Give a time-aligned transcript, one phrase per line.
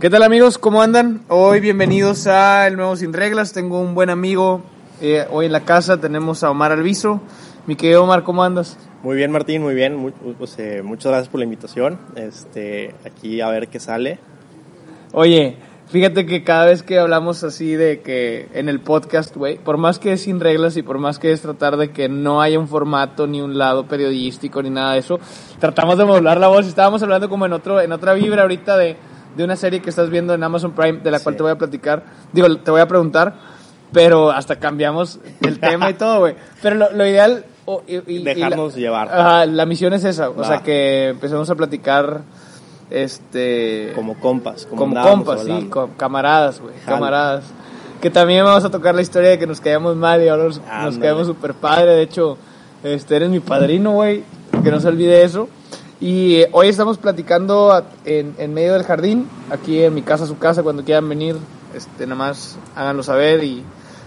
[0.00, 0.56] ¿Qué tal amigos?
[0.56, 1.20] ¿Cómo andan?
[1.28, 3.52] Hoy bienvenidos a El Nuevo Sin Reglas.
[3.52, 4.62] Tengo un buen amigo
[5.02, 6.00] eh, hoy en la casa.
[6.00, 7.20] Tenemos a Omar Alviso.
[7.66, 8.78] Mi querido Omar, ¿cómo andas?
[9.02, 9.96] Muy bien Martín, muy bien.
[9.96, 11.98] Muy- pues, eh, muchas gracias por la invitación.
[12.16, 14.18] Este, aquí a ver qué sale.
[15.12, 15.56] Oye,
[15.88, 19.98] fíjate que cada vez que hablamos así de que en el podcast, güey, por más
[19.98, 22.68] que es sin reglas y por más que es tratar de que no haya un
[22.68, 25.20] formato ni un lado periodístico ni nada de eso,
[25.58, 26.66] tratamos de modular la voz.
[26.66, 28.96] Estábamos hablando como en otro en otra vibra ahorita de,
[29.36, 31.58] de una serie que estás viendo en Amazon Prime de la cual te voy a
[31.58, 32.02] platicar.
[32.32, 33.34] Digo, te voy a preguntar,
[33.92, 36.34] pero hasta cambiamos el tema y todo, güey.
[36.62, 39.08] Pero lo, lo ideal o- y- y- y la- Dejarnos llevar.
[39.12, 42.22] Ajá, la misión es esa, o sea, que empecemos a platicar
[42.90, 44.66] este Como compas.
[44.66, 47.44] Como, como compas, sí, com- camaradas, güey, camaradas.
[48.00, 50.60] Que también vamos a tocar la historia de que nos caíamos mal y ahora nos,
[50.82, 51.92] nos caemos súper padre.
[51.92, 52.38] De hecho,
[52.82, 54.24] este, eres mi padrino, güey,
[54.64, 55.48] que no se olvide eso.
[56.00, 60.38] Y eh, hoy estamos platicando en, en medio del jardín, aquí en mi casa, su
[60.38, 61.36] casa, cuando quieran venir,
[61.74, 63.44] este, nada más háganlo saber.
[63.44, 63.62] Y,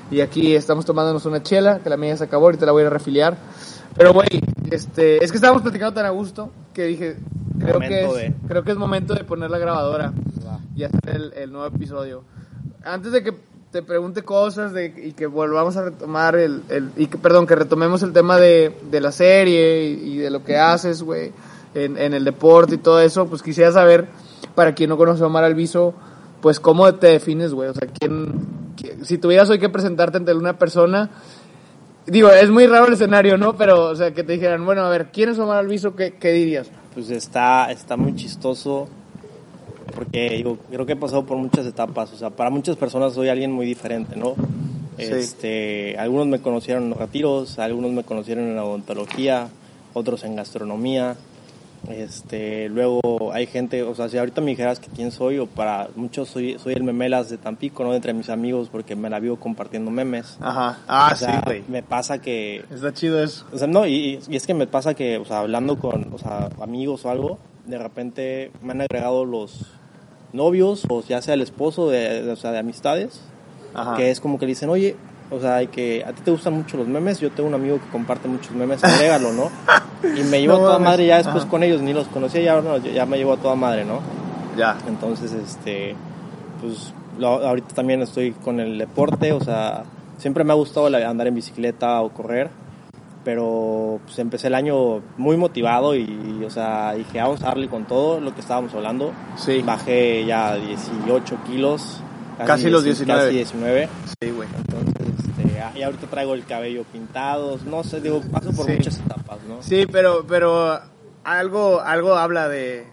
[0.09, 2.89] y aquí estamos tomándonos una chela, que la mía se acabó, ahorita la voy a
[2.89, 3.38] refiliar.
[3.95, 4.27] Pero, güey,
[4.71, 7.17] este, es que estábamos platicando tan a gusto que dije,
[7.59, 10.14] creo que, es, de- creo que es momento de poner la grabadora
[10.75, 12.23] y hacer el, el nuevo episodio.
[12.83, 13.36] Antes de que
[13.71, 17.55] te pregunte cosas de, y que volvamos a retomar el, el- y que, perdón, que
[17.55, 21.31] retomemos el tema de, de la serie y, y de lo que haces, güey,
[21.75, 24.07] en, en el deporte y todo eso, pues quisiera saber,
[24.55, 25.93] para quien no conoce a Omar Alviso,
[26.41, 28.33] pues cómo te defines, güey, o sea, quién,
[28.77, 31.09] qui- si tuvieras hoy que presentarte ante una persona,
[32.05, 33.55] digo, es muy raro el escenario, ¿no?
[33.55, 35.95] Pero, o sea, que te dijeran, bueno, a ver, ¿quién es Omar Alviso?
[35.95, 36.70] ¿Qué, qué dirías?
[36.93, 38.87] Pues está, está muy chistoso.
[39.95, 42.11] Porque digo, creo que he pasado por muchas etapas.
[42.14, 44.33] O sea, para muchas personas soy alguien muy diferente, ¿no?
[44.98, 45.03] Sí.
[45.03, 49.49] Este, algunos me conocieron en los retiros, algunos me conocieron en la odontología,
[49.93, 51.15] otros en gastronomía.
[51.89, 52.99] Este, luego
[53.33, 56.58] hay gente, o sea, si ahorita me dijeras que quién soy, o para muchos soy,
[56.60, 57.94] soy el memelas de Tampico, ¿no?
[57.94, 60.38] Entre mis amigos, porque me la vivo compartiendo memes.
[60.42, 60.77] Ajá.
[60.88, 61.64] Ah, O sea, sí, güey.
[61.67, 63.45] Me pasa que Está chido eso.
[63.52, 66.17] o sea, no, y, y es que me pasa que, o sea, hablando con, o
[66.17, 69.66] sea, amigos o algo, de repente me han agregado los
[70.32, 73.22] novios, o ya sea el esposo de, de- o sea, de amistades,
[73.73, 73.95] Ajá.
[73.95, 74.95] que es como que le dicen, oye,
[75.32, 77.80] o sea, hay que a ti te gustan mucho los memes, yo tengo un amigo
[77.80, 79.49] que comparte muchos memes, agrégalo, ¿no?
[80.03, 81.49] Y me llevo No a toda madre ya después Ajá.
[81.49, 83.99] con ellos, ni los conocía, ya, no, ya me llevo a toda madre, ¿no?
[84.58, 84.77] Ya.
[84.87, 85.95] Entonces, este,
[86.61, 89.83] pues lo- ahorita también estoy con el deporte, o sea,
[90.17, 92.49] siempre me ha gustado andar en bicicleta o correr,
[93.23, 97.86] pero pues empecé el año muy motivado y, o sea, dije, vamos a darle con
[97.86, 99.11] todo lo que estábamos hablando.
[99.37, 99.61] Sí.
[99.65, 102.02] Bajé ya 18 kilos.
[102.45, 103.23] Casi los 10 19.
[103.25, 103.89] Casi 19.
[104.21, 104.49] Sí, güey.
[105.76, 108.73] Y ahorita traigo el cabello pintado, no sé, digo, paso por Sí.
[108.73, 109.61] muchas etapas, ¿no?
[109.61, 110.80] Sí, pero, pero
[111.23, 112.86] algo, algo habla de,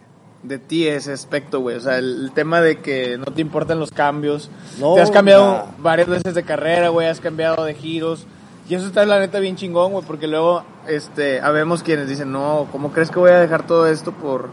[0.43, 1.77] de ti ese aspecto, güey.
[1.77, 4.51] O sea, el, el tema de que no te importan los cambios.
[4.79, 7.07] No, te has cambiado varias veces de carrera, güey.
[7.09, 8.27] Has cambiado de giros.
[8.69, 10.05] Y eso está, la neta, bien chingón, güey.
[10.07, 14.12] Porque luego, este, habemos quienes dicen, no, ¿cómo crees que voy a dejar todo esto
[14.12, 14.49] por...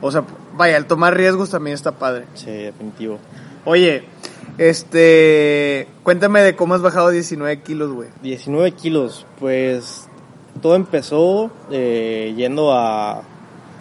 [0.00, 0.24] O sea,
[0.56, 2.24] vaya, el tomar riesgos también está padre.
[2.34, 3.18] Sí, definitivo.
[3.64, 4.04] Oye,
[4.58, 8.08] este, cuéntame de cómo has bajado 19 kilos, güey.
[8.22, 10.08] 19 kilos, pues
[10.60, 13.22] todo empezó eh, yendo a...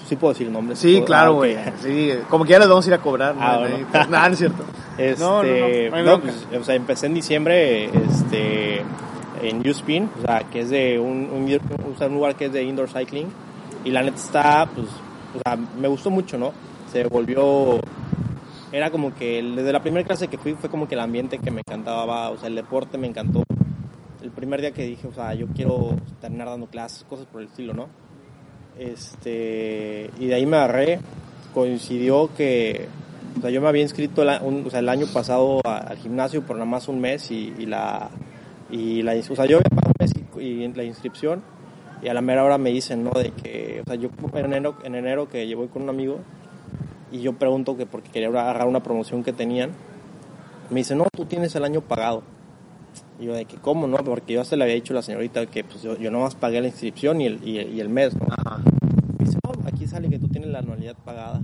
[0.07, 0.79] Sí puedo decir nombres.
[0.79, 1.05] Sí, ¿Puedo?
[1.05, 1.37] claro, Ah, ok.
[1.37, 1.57] güey.
[1.81, 3.35] Sí, como que ya les vamos a ir a cobrar.
[3.35, 3.41] ¿no?
[3.41, 3.87] Ah, bueno.
[4.09, 4.63] Nada, no es cierto.
[4.97, 8.81] Este, No, no, no, no no, pues, o sea, empecé en diciembre este,
[9.41, 11.59] en U-Spin, o sea, que es de un, un,
[12.07, 13.27] un lugar que es de indoor cycling.
[13.85, 16.51] Y la neta está, pues, o sea, me gustó mucho, ¿no?
[16.91, 17.79] Se volvió,
[18.71, 21.51] era como que desde la primera clase que fui fue como que el ambiente que
[21.51, 23.43] me encantaba, o sea, el deporte me encantó.
[24.21, 27.47] El primer día que dije, o sea, yo quiero terminar dando clases, cosas por el
[27.47, 27.87] estilo, ¿no?
[28.77, 30.99] Este, y de ahí me agarré,
[31.53, 32.87] coincidió que,
[33.37, 35.97] o sea, yo me había inscrito la- un- o sea, el año pasado a- al
[35.97, 38.09] gimnasio por nada más un mes y, y la,
[38.69, 41.41] y la, o sea, yo había pagado un mes y, y la inscripción
[42.01, 43.11] y a la mera hora me dicen, ¿no?
[43.11, 46.19] De que, o sea, yo en enero, en enero que voy con un amigo
[47.11, 49.71] y yo pregunto que porque quería agarrar una promoción que tenían,
[50.69, 52.23] me dice, no, tú tienes el año pagado.
[53.19, 53.97] Y yo de que, ¿cómo no?
[53.97, 56.59] Porque yo hasta le había dicho a la señorita que pues yo, yo nomás pagué
[56.61, 58.27] la inscripción y el, y el, y el mes, ¿no?
[58.31, 58.57] Ajá.
[59.19, 61.39] Me dice, no, aquí sale que tú tienes la anualidad pagada.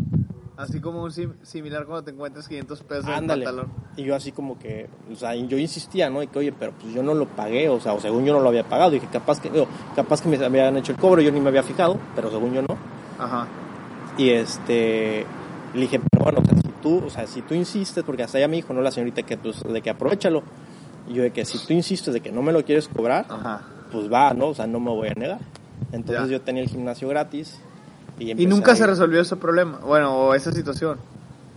[0.55, 3.45] Así como un sim- similar cuando te encuentras 500 pesos en el Ándale.
[3.45, 3.71] pantalón.
[3.95, 6.23] Y yo así como que, o sea, y yo insistía, ¿no?
[6.23, 8.39] Y que, oye, pero pues yo no lo pagué, o sea, o según yo no
[8.39, 8.89] lo había pagado.
[8.89, 11.61] Dije, capaz que, digo, capaz que me habían hecho el cobro, yo ni me había
[11.61, 12.75] fijado, pero según yo no.
[13.19, 13.45] Ajá.
[14.17, 15.27] Y este,
[15.73, 18.37] le dije, pero bueno, o sea, si tú, o sea, si tú insistes, porque hasta
[18.37, 18.81] ella me dijo, ¿no?
[18.81, 20.43] La señorita que, pues, de que aprovechalo.
[21.09, 23.61] Y yo de que si tú insistes de que no me lo quieres cobrar, Ajá.
[23.91, 24.47] pues va, ¿no?
[24.47, 25.39] O sea, no me voy a negar.
[25.91, 26.31] Entonces Ya.
[26.37, 27.59] yo tenía el gimnasio gratis.
[28.19, 29.77] Y, Y nunca se resolvió ese problema.
[29.79, 30.97] Bueno, o esa situación.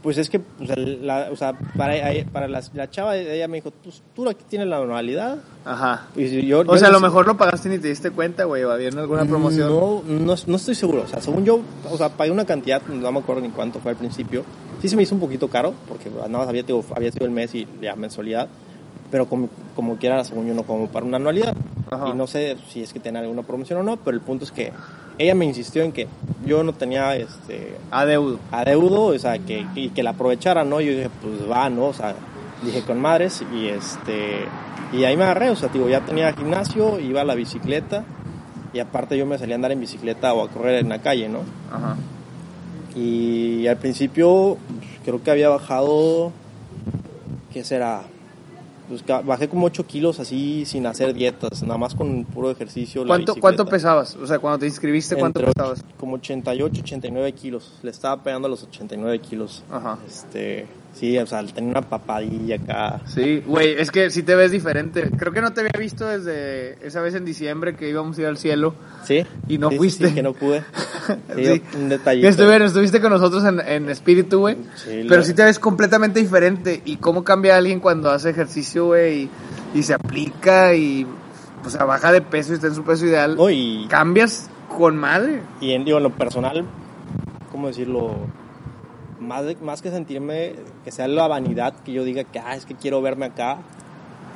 [0.03, 0.71] Pues es que, pues,
[1.03, 1.95] la, o sea, para,
[2.33, 5.39] para la, la chava, ella me dijo, pues tú aquí tienes la anualidad.
[5.65, 6.07] Ajá.
[6.17, 8.65] Yo, O yo sea, a lo mejor lo pagaste y ni te diste cuenta, güey,
[8.65, 9.69] o había alguna promoción.
[9.69, 11.03] No, no, no estoy seguro.
[11.03, 11.61] O sea, según yo,
[11.91, 14.43] o sea, pagué una cantidad, no me acuerdo ni cuánto fue al principio.
[14.81, 17.33] Sí se me hizo un poquito caro, porque nada más había, digo, había sido el
[17.33, 18.49] mes y ya mensualidad.
[19.11, 21.55] Pero como, como quiera, según yo, no como para una anualidad.
[21.91, 22.09] Ajá.
[22.09, 24.53] Y no sé si es que tenía alguna promoción o no, pero el punto es
[24.53, 24.73] que
[25.21, 26.09] ella me insistió en que
[26.47, 28.39] yo no tenía este Adeudo.
[28.51, 30.81] adeudo, o sea, que, y que la aprovechara, ¿no?
[30.81, 31.87] Yo dije, pues va, ¿no?
[31.87, 32.15] O sea,
[32.65, 34.47] dije con madres y este,
[34.95, 38.05] y ahí me agarré, o sea, digo, ya tenía gimnasio, iba a la bicicleta
[38.73, 41.29] y aparte yo me salía a andar en bicicleta o a correr en la calle,
[41.29, 41.41] ¿no?
[41.71, 41.97] Ajá.
[42.97, 46.33] Y al principio pues, creo que había bajado,
[47.53, 48.05] ¿qué será?
[48.91, 53.05] Pues bajé como 8 kilos así sin hacer dietas, nada más con puro ejercicio.
[53.05, 53.41] la ¿Cuánto, bicicleta.
[53.41, 54.17] ¿Cuánto pesabas?
[54.17, 55.85] O sea, cuando te inscribiste, ¿cuánto Entre pesabas?
[55.97, 57.73] Como 88, 89 kilos.
[57.85, 59.63] Le estaba pegando a los 89 kilos.
[59.71, 59.97] Ajá.
[60.05, 63.01] Este, sí, o sea, tenía una papadilla acá.
[63.07, 65.11] Sí, güey, es que sí te ves diferente.
[65.17, 68.27] Creo que no te había visto desde esa vez en diciembre que íbamos a ir
[68.27, 68.75] al cielo.
[69.05, 69.25] Sí.
[69.49, 70.09] Y no Sí, fuiste.
[70.09, 70.63] sí, que no pude.
[71.35, 72.29] Sí, un detallito.
[72.29, 74.57] estuvieron, estuviste con nosotros en, en espíritu, güey.
[74.77, 76.83] Sí, pero sí te ves completamente diferente.
[76.85, 79.23] Y cómo cambia alguien cuando hace ejercicio, güey,
[79.75, 81.07] y, y se aplica y,
[81.65, 83.35] o sea, baja de peso y está en su peso ideal.
[83.37, 85.41] No, y, Cambias con madre.
[85.61, 86.65] y en, digo, en lo personal,
[87.51, 88.15] ¿cómo decirlo?
[89.21, 92.65] Más, de- más que sentirme que sea la vanidad que yo diga que, ah, es
[92.67, 93.59] que quiero verme acá,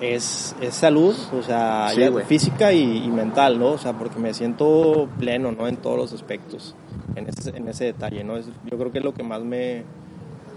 [0.01, 3.69] es, es salud, o sea, Sí, física y, y mental, ¿no?
[3.69, 5.69] O sea, porque me siento pleno, ¿no?
[5.69, 6.75] En todos los aspectos,
[7.17, 8.37] en ese, en ese detalle, ¿no?
[8.37, 9.85] Es, yo creo que es lo que más me,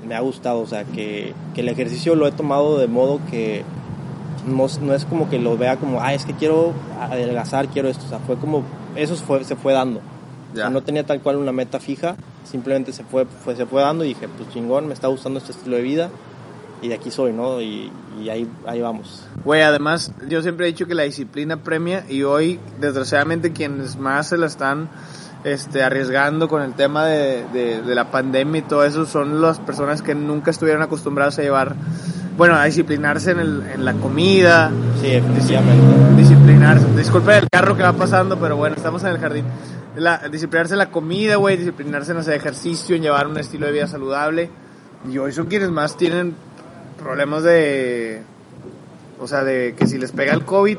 [0.06, 3.64] me ha gustado, o sea, que, que el ejercicio lo he tomado de modo que
[4.48, 8.06] no, no es como que lo vea como, ah, es que quiero adelgazar, quiero esto,
[8.06, 8.64] o sea, fue como,
[8.96, 10.02] eso fue, se fue dando.
[10.52, 10.70] O sea, Ya.
[10.70, 12.16] no tenía tal cual una meta fija,
[12.50, 15.52] simplemente se fue, fue, se fue dando y dije, pues chingón, me está gustando este
[15.52, 16.10] estilo de vida
[16.82, 17.60] y de aquí soy, ¿no?
[17.62, 17.92] Y,
[18.24, 19.24] y ahí, ahí vamos.
[19.44, 24.30] Güey, además, yo siempre he dicho que la disciplina premia y hoy, desgraciadamente, quienes más
[24.30, 24.90] se la están
[25.44, 29.60] este, arriesgando con el tema de, de- de la pandemia y todo eso son las
[29.60, 31.76] personas que nunca estuvieron acostumbradas a llevar,
[32.38, 34.72] bueno, a disciplinarse en, el- en la comida,
[35.02, 36.16] Sí, definitivamente.
[36.18, 36.86] disciplinarse.
[36.98, 39.46] Disculpe el carro que va pasando, pero bueno, estamos en el jardín.
[39.98, 43.72] La, disciplinarse en la comida, güey, disciplinarse en hacer ejercicio, en llevar un estilo de
[43.72, 44.50] vida saludable.
[45.12, 46.36] Y hoy son quienes más tienen
[46.98, 48.22] problemas de.
[49.20, 50.78] O sea, de que si les pega el COVID.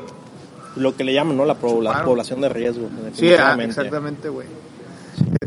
[0.75, 1.45] Lo que le llaman, ¿no?
[1.45, 2.89] La, población de riesgo.
[3.13, 4.47] Sí, ah, exactamente, güey.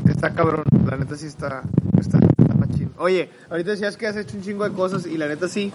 [0.09, 1.63] Está cabrón, la neta sí está,
[1.99, 2.93] está, está machín.
[2.99, 5.73] Oye, ahorita decías que has hecho un chingo de cosas y la neta sí.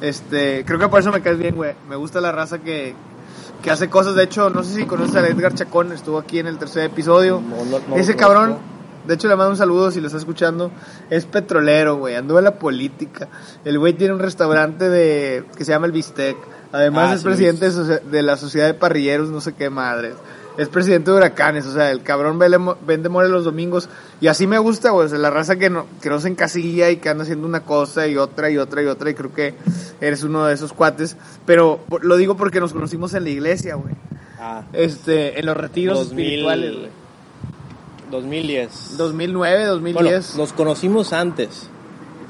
[0.00, 1.74] Este, creo que por eso me caes bien, güey.
[1.88, 2.94] Me gusta la raza que,
[3.62, 4.14] que hace cosas.
[4.14, 7.40] De hecho, no sé si conoces a Edgar Chacón, estuvo aquí en el tercer episodio.
[7.46, 8.58] No, no- no Ese cabrón,
[9.06, 10.70] de hecho le mando un saludo si lo está escuchando,
[11.10, 13.28] es petrolero, güey, anduvo en la política.
[13.64, 16.36] El güey tiene un restaurante de que se llama El Bistec.
[16.70, 20.14] Además Ah, es sí, presidente de, de la Sociedad de Parrilleros, no sé qué madres.
[20.58, 23.88] Es presidente de Huracanes, o sea, el cabrón vende mole los domingos.
[24.20, 26.90] Y así me gusta, güey, o sea, la raza que no, que no se encasilla
[26.90, 29.08] y que anda haciendo una cosa y otra y otra y otra.
[29.08, 29.54] Y creo que
[30.00, 31.16] eres uno de esos cuates.
[31.46, 33.94] Pero lo digo porque nos conocimos en la iglesia, güey.
[34.40, 36.90] Ah, Este, en los retiros 2000, espirituales, güey.
[38.10, 38.96] 2010.
[38.96, 40.02] 2009, 2010.
[40.02, 41.68] Bueno, nos conocimos antes,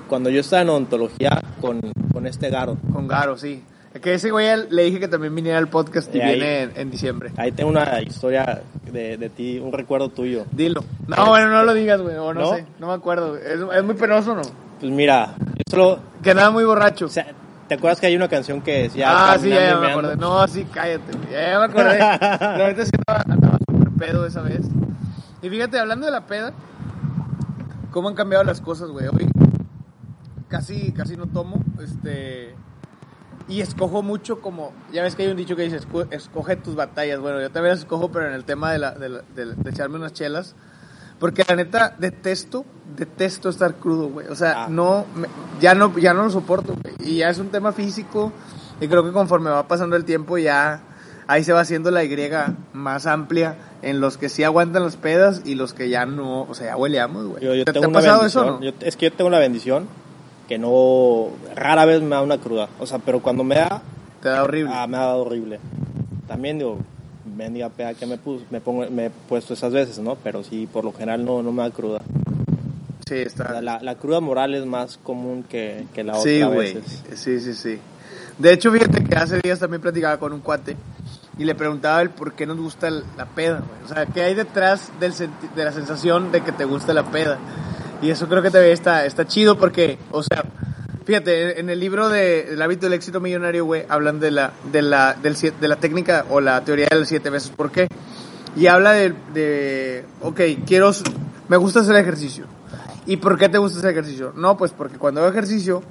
[0.07, 1.81] cuando yo estaba en odontología con,
[2.13, 2.77] con este Garo.
[2.93, 3.63] Con Garo, sí.
[4.01, 6.91] Que ese güey le dije que también viniera al podcast y ahí- viene en, en
[6.91, 7.33] diciembre.
[7.37, 10.45] Ahí tengo una historia de, de ti, un recuerdo tuyo.
[10.53, 10.85] Dilo.
[11.07, 12.17] No, bueno, no lo digas, güey.
[12.17, 12.55] O no, ¿No?
[12.55, 12.65] sé.
[12.79, 13.37] No me acuerdo.
[13.37, 14.43] Es, es muy penoso, ¿no?
[14.81, 15.99] Pues mira, yo solo...
[16.23, 17.07] Que andaba muy borracho.
[17.07, 17.27] o sea,
[17.69, 19.09] ¿Te acuerdas que hay una canción que decía...
[19.11, 20.17] ah, sí, ya, ya me acordé.
[20.17, 21.13] No, sí, cállate.
[21.17, 21.33] güey.
[21.33, 21.99] Ya, me acordé.
[21.99, 24.63] La verdad sí andaba, andaba súper pedo esa vez.
[25.43, 26.53] Y fíjate, hablando de la peda,
[27.91, 29.07] cómo han cambiado las cosas, güey.
[29.09, 29.29] Hoy
[30.49, 31.63] casi, casi no tomo.
[31.83, 32.55] Este.
[33.47, 36.75] Y escojo mucho como, ya ves que hay un dicho que dice, "Esco- escoge tus
[36.75, 37.21] batallas.
[37.21, 39.71] Bueno, yo también las escojo, pero en el tema de, la, de, la- de- de
[39.71, 40.55] echarme unas chelas.
[41.19, 42.65] Porque la neta, detesto,
[42.97, 44.27] detesto estar crudo, güey.
[44.29, 44.69] O sea, Ah.
[44.71, 45.29] no, me-
[45.61, 46.95] ya no, ya no lo soporto, güey.
[47.01, 48.33] Y ya es un tema físico.
[48.81, 50.81] Y creo que conforme va pasando el tiempo ya
[51.27, 55.43] ahí se va haciendo la Y más amplia en los que sí aguantan las pedas
[55.45, 57.43] y los que ya no, o sea, ya hueleamos, güey.
[57.45, 58.61] Yo, yo ¿Te, te ha pasado eso bendición.
[58.75, 58.79] no?
[58.81, 59.89] Yo- es que yo tengo la bendición
[60.49, 62.69] que no, rara vez me da una cruda.
[62.81, 63.83] O sea, pero cuando me da,
[64.23, 64.73] Te da horrible.
[64.75, 65.61] ah, me ha dado horrible.
[66.27, 66.79] También digo,
[67.25, 70.17] bendiga peda que me, pus- me, pongo, me he puesto esas veces, ¿no?
[70.17, 72.01] Pero sí, por lo general no, no me da cruda.
[73.07, 73.61] sí, está.
[73.61, 76.79] la, la cruda moral es más común que, que la otra Sí, güey.
[77.15, 77.79] Sí, sí, sí.
[78.39, 80.77] De hecho, fíjate que hace días también platicaba con un cuate
[81.39, 83.85] y le preguntaba el por qué nos gusta la peda, güey.
[83.85, 87.05] O sea, ¿qué hay detrás del senti- de la sensación de que te gusta la
[87.05, 87.39] peda?
[88.01, 90.45] Y eso creo que también está, está chido porque, o sea,
[91.05, 94.83] fíjate, en el libro de El hábito del éxito millonario, güey, hablan de la, de
[94.83, 97.89] la, del, de la técnica o la teoría de las siete veces por qué.
[98.57, 100.93] Y habla de, de, ok, quiero,
[101.49, 102.47] me gusta hacer ejercicio.
[103.07, 104.33] ¿Y por qué te gusta hacer ejercicio?
[104.37, 105.83] No, pues porque cuando hago ejercicio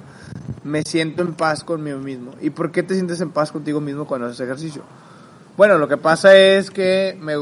[0.64, 2.32] me siento en paz conmigo mismo.
[2.40, 4.82] ¿Y por qué te sientes en paz contigo mismo cuando haces ejercicio?
[5.56, 7.34] Bueno, lo que pasa es que me...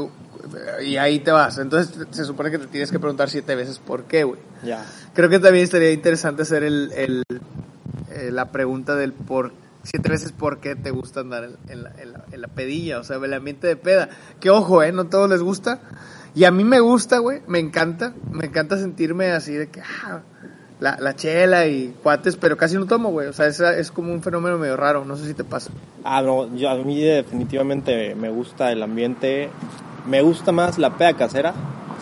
[0.85, 1.57] Y ahí te vas.
[1.57, 4.39] Entonces se supone que te tienes que preguntar siete veces por qué, güey.
[4.63, 4.85] Ya.
[5.13, 7.23] Creo que también estaría interesante hacer el, el-
[8.11, 9.51] eh, la pregunta del por
[9.83, 12.99] siete veces por qué te gusta andar en, en la, en la- en la pedilla,
[12.99, 14.09] o sea, el ambiente de peda.
[14.39, 15.79] Que ojo, eh, no todos les gusta.
[16.35, 20.19] Y a mí me gusta, güey, me encanta, me encanta sentirme así de que, ah,
[20.79, 23.27] la, la chela y cuates, pero casi no tomo, güey.
[23.27, 25.71] O sea, es, es como un fenómeno medio raro, no sé si te pasa.
[26.03, 29.49] Ah, no, yo, a mí definitivamente me gusta el ambiente.
[30.07, 31.53] Me gusta más la peda casera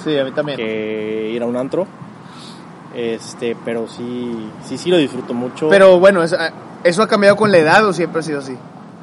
[0.03, 0.57] Sí, a mí también.
[0.57, 1.87] que ir a un antro.
[2.95, 5.67] Este, pero sí, sí, sí lo disfruto mucho.
[5.69, 6.37] Pero bueno, eso,
[6.83, 8.55] ¿eso ha cambiado con la edad o siempre ha sido así?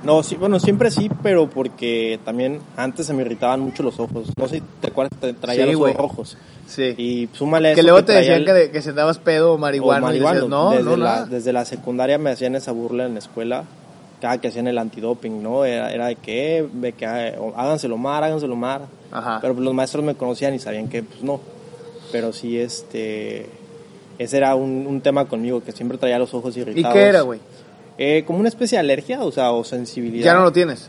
[0.03, 4.29] No, sí, bueno, siempre sí, pero porque también antes se me irritaban mucho los ojos.
[4.37, 6.37] No sé si te acuerdas, te traía Sí, los ojos rojos.
[6.67, 6.95] Sí.
[6.97, 10.07] Y súmale que luego te decían el- que, de- que si andabas pedo o marihuana,
[10.07, 10.35] o y marihuano.
[10.35, 11.27] decías, no, desde, no, la, nada.
[11.27, 13.65] desde la secundaria me hacían esa burla en la escuela.
[14.23, 15.65] Cada que hacían el antidoping, ¿no?
[15.65, 18.83] Era, era de que, de que o háganselo mar, háganselo mar.
[19.11, 19.39] Ajá.
[19.41, 21.41] Pero pues, los maestros me conocían y sabían que, pues no.
[22.13, 23.47] Pero sí, este.
[24.21, 26.95] Ese era un, un tema conmigo, que siempre traía los ojos ¿Y irritados.
[26.95, 27.41] qué era, güey?
[27.99, 30.25] Eh, como una especie de alergia, o sea, o sensibilidad.
[30.25, 30.89] Ya no lo tienes.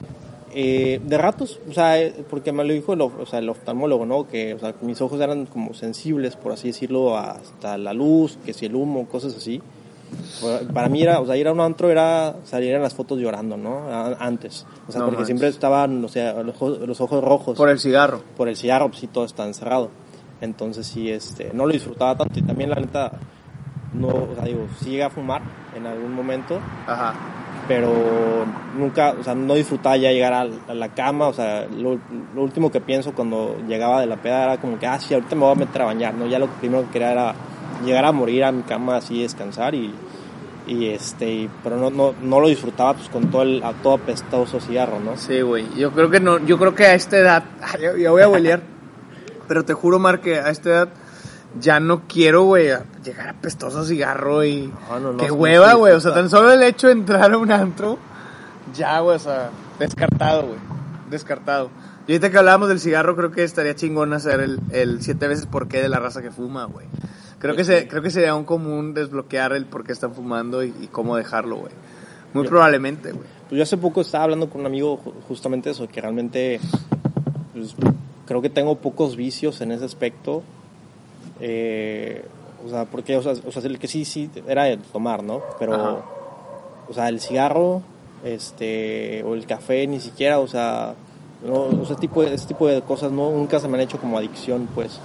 [0.53, 4.05] Eh, de ratos, o sea, eh, porque me lo dijo el, o sea, el oftalmólogo,
[4.05, 4.27] ¿no?
[4.27, 8.53] Que o sea, mis ojos eran como sensibles, por así decirlo, hasta la luz, que
[8.53, 9.59] si el humo, cosas así.
[10.73, 13.55] Para mí era, o sea, ir a un antro era salir en las fotos llorando,
[13.57, 13.83] ¿no?
[14.19, 14.65] Antes.
[14.87, 15.27] O sea, No porque manches.
[15.27, 18.21] siempre estaban, o sea, los, ojos- los ojos rojos Por el cigarro.
[18.35, 19.89] por el cigarro, pues sí, todo está encerrado.
[20.41, 23.11] Entonces sí, este, no lo disfrutaba tanto y también la neta,
[23.93, 25.41] no, o sea, digo, sí llegué a fumar
[25.75, 27.13] en algún momento, Ajá.
[27.67, 27.89] pero
[28.77, 31.97] nunca, o sea, no disfrutaba ya llegar a, a la cama, o sea, lo,
[32.35, 35.35] lo último que pienso cuando llegaba de la peda era como que, ah, sí, ahorita
[35.35, 36.25] me voy a meter a bañar, ¿no?
[36.25, 37.33] Ya lo primero que quería era
[37.85, 39.93] llegar a morir a mi cama así, descansar y,
[40.67, 44.59] y este, pero no, no, no lo disfrutaba pues con todo el, a todo apestoso
[44.59, 45.17] cigarro, ¿no?
[45.17, 45.67] Sí, güey.
[45.75, 48.29] Yo creo que no, yo creo que a esta edad, ah, ya, ya voy a
[48.29, 48.61] huelear.
[49.47, 50.89] pero te juro, Mar, que a esta edad
[51.59, 52.69] ya no quiero, güey,
[53.03, 55.93] llegar a pestoso cigarro y No, no, no, qué hueva, güey.
[55.93, 57.97] O sea, tan solo el hecho de entrar a un antro,
[58.73, 59.49] ya, güey, o sea,
[59.79, 60.59] descartado, güey.
[61.09, 61.69] Descartado.
[62.07, 65.45] Y ahorita que hablábamos del cigarro, creo que estaría chingón hacer el, el siete veces
[65.45, 66.87] por qué de la raza que fuma, güey.
[67.43, 70.73] Creo que, se, creo que sería un común desbloquear el por qué están fumando y,
[70.81, 71.71] y cómo dejarlo, güey.
[72.33, 73.25] Muy Yo- probablemente, güey.
[73.49, 76.59] Pues yo hace poco estaba hablando con un amigo ju- justamente eso, que realmente
[77.53, 77.75] pues,
[78.25, 80.41] creo que tengo pocos vicios en ese aspecto.
[81.39, 82.25] Eh,
[82.65, 85.41] o sea, porque, o sea, o sea, el que sí, sí, era el tomar, ¿no?
[85.59, 85.95] Pero, Ajá.
[86.89, 87.81] o sea, el cigarro,
[88.23, 90.95] este, o el café, ni siquiera, o sea,
[91.45, 94.17] no, o sea, tipo, ese tipo de cosas no, nunca se me han hecho como
[94.17, 94.99] adicción, pues.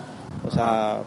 [0.47, 1.01] O sea,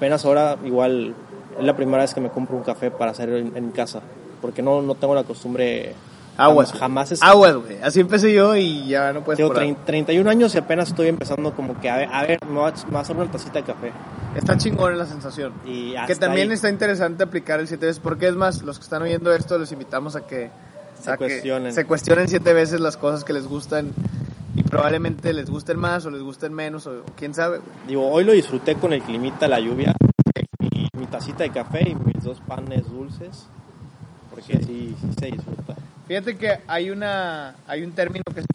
[0.00, 1.14] apenas ahora, igual,
[1.58, 4.00] es la primera vez que me compro un café para hacer en, en casa,
[4.40, 5.94] porque no, no tengo la costumbre
[6.38, 6.72] Aguas.
[6.72, 7.76] Jamás, es- Aguas, güey.
[7.82, 9.66] Así empecé yo y ya no puedes Tengo parar.
[9.68, 12.70] trein- 31 años y apenas estoy empezando como que a ver, a ver me voy
[12.70, 13.92] a, me voy a hacer una tacita de café.
[14.34, 15.52] Está chingón la sensación.
[15.66, 18.84] Y Que también ahí está interesante aplicar el siete veces, porque es más, los que
[18.84, 20.50] están oyendo esto los invitamos a que
[21.02, 21.74] Se a que cuestionen.
[21.74, 23.90] se cuestionen siete veces las cosas que les gustan
[24.54, 27.70] y probablemente les gusten más o les gusten menos o quién sabe, güey.
[27.86, 29.94] Digo, hoy lo disfruté con el climita, la lluvia,
[30.58, 33.46] mi, mi tacita de café y mis dos panes dulces,
[34.30, 35.76] porque sí, sí se disfruta.
[36.06, 38.46] Fíjate que hay una hay un término que se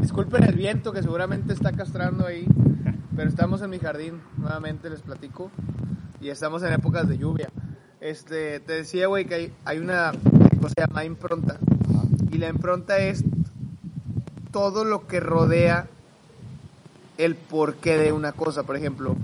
[0.00, 2.46] Disculpen el viento que seguramente está castrando ahí,
[3.16, 5.50] pero estamos en mi jardín, nuevamente les platico,
[6.20, 7.48] y estamos en épocas de lluvia.
[8.00, 10.12] Este, te decía, güey, que hay, hay una
[10.60, 11.58] cosa que se llama impronta,
[12.32, 13.24] y la impronta es
[14.52, 15.86] todo lo que rodea
[17.18, 19.14] el porqué de una cosa, por ejemplo,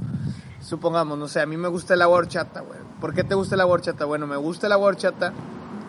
[0.61, 2.79] supongamos, no sé, a mí me gusta el agua horchata, güey.
[3.01, 4.05] ¿Por qué te gusta el agua horchata?
[4.05, 5.33] Bueno, me gusta el agua horchata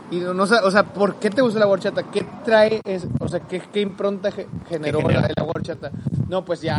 [0.10, 2.03] y no sé, o sea, ¿por qué te gusta la horchata?
[2.03, 5.22] ¿Qué, trae, es, o sea, qué, qué impronta ge- generó genera?
[5.22, 5.91] la, la horchata?
[6.29, 6.77] No, pues ya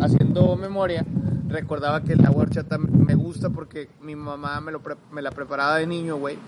[0.00, 1.04] haciendo memoria,
[1.48, 5.30] recordaba que la horchata me- me gusta porque mi mamá me, lo pre- me la
[5.30, 6.38] preparaba de niño, güey,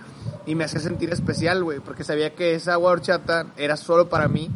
[0.46, 4.28] y me hacía sentir especial, güey, porque sabía que esa agua horchata era solo para
[4.28, 4.50] mí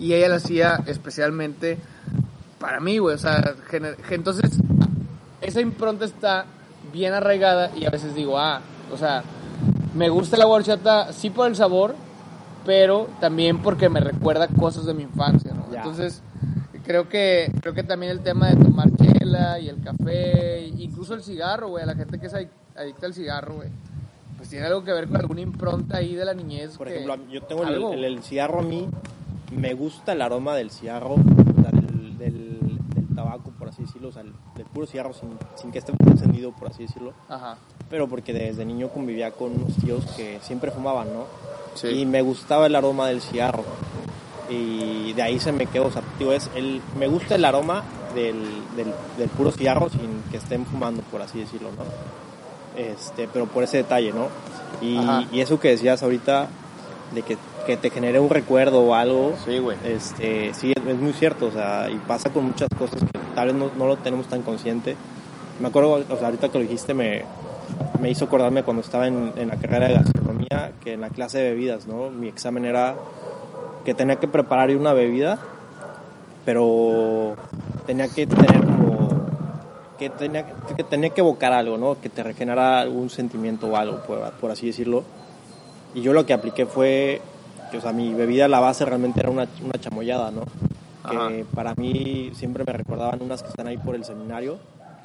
[0.00, 1.78] y ella la hacía especialmente
[2.58, 3.54] para mí, güey, o sea,
[4.10, 4.50] entonces
[5.40, 6.46] esa impronta está
[6.92, 8.60] bien arraigada y a veces digo, ah,
[8.92, 9.22] o sea,
[9.94, 11.94] me gusta la horchata sí por el sabor,
[12.66, 15.66] pero también porque me recuerda cosas de mi infancia, ¿no?
[15.72, 15.78] Ya.
[15.78, 16.22] Entonces,
[16.84, 21.22] creo que creo que también el tema de tomar chela y el café, incluso el
[21.22, 23.68] cigarro, güey, a la gente que es adic- adicta al cigarro, güey,
[24.36, 26.76] pues tiene algo que ver con alguna impronta ahí de la niñez.
[26.76, 28.88] Por que- ejemplo, yo tengo el, el- el cigarro a mí,
[29.50, 32.58] me gusta el aroma del cigarro, o sea, del, del,
[32.94, 35.92] del tabaco, por así decirlo, o sea, el- del puro cigarro sin, sin que esté
[36.06, 37.12] encendido, por así decirlo.
[37.28, 37.56] Ajá.
[37.88, 41.24] Pero porque desde niño convivía con unos tíos que siempre fumaban, ¿no?
[41.74, 41.88] Sí.
[41.88, 43.64] Y me gustaba el aroma del cigarro.
[44.48, 47.84] Y de ahí se me quedó, o sea, digo, es el, me gusta el aroma
[48.14, 48.36] del,
[48.76, 51.84] del, del puro cigarro sin que estén fumando, por así decirlo, ¿no?
[52.80, 54.26] Este, pero por ese detalle, ¿no?
[54.80, 54.98] Y,
[55.36, 56.48] y eso que decías ahorita,
[57.14, 57.36] de que,
[57.70, 59.78] que te genere un recuerdo o algo, Sí, güey.
[59.84, 63.54] este, sí, es, muy cierto, o sea, y pasa con muchas cosas que tal vez
[63.54, 64.96] no, no lo tenemos tan consciente.
[65.60, 67.22] Me acuerdo, o sea, ahorita que lo dijiste, me,
[68.00, 71.38] me hizo acordarme cuando estaba en, en la carrera de gastronomía, que en la clase
[71.38, 72.10] de bebidas, ¿no?
[72.10, 72.96] Mi examen era
[73.84, 75.38] que tenía que preparar una bebida,
[76.44, 77.36] pero
[77.86, 79.10] tenía que tener como
[79.96, 80.44] que tenía
[80.76, 82.00] que tenía que evocar algo, ¿no?
[82.00, 85.04] Que te regenerara algún sentimiento o algo, por, por así decirlo.
[85.94, 87.20] Y yo lo que apliqué fue
[87.70, 90.42] que, o sea, mi bebida la base realmente era una, una chamoyada, ¿no?
[91.08, 91.30] Que Ajá.
[91.54, 94.58] para mí siempre me recordaban unas que están ahí por el seminario.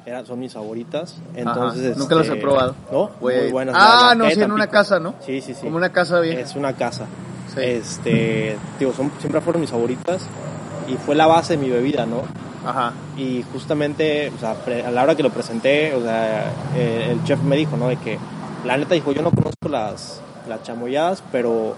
[0.04, 1.16] Eran, son mis favoritas.
[1.34, 2.74] Entonces, Nunca las he este, probado.
[2.92, 3.10] ¿No?
[3.20, 3.74] Muy buenas.
[3.76, 5.14] Ah, no, sí, en una casa, ¿no?
[5.20, 5.62] Sí, sí, sí.
[5.62, 6.40] Como una casa vieja.
[6.40, 7.06] Es una casa.
[7.52, 7.60] Sí.
[7.60, 10.22] Este, digo, son, siempre fueron mis favoritas
[10.86, 12.22] y fue la base de mi bebida, ¿no?
[12.64, 12.92] Ajá.
[13.16, 17.24] Y justamente, o sea, pre- a la hora que lo presenté, o sea, eh, el
[17.24, 17.88] chef me dijo, ¿no?
[17.88, 18.18] De que,
[18.64, 21.74] la neta dijo, yo no conozco las, las chamoyadas, pero,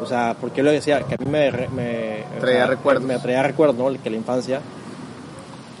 [0.00, 3.04] o sea, porque yo le decía que a mí me, me Traía recuerdos.
[3.04, 4.02] Me traía recuerdos, ¿no?
[4.02, 4.60] Que la infancia.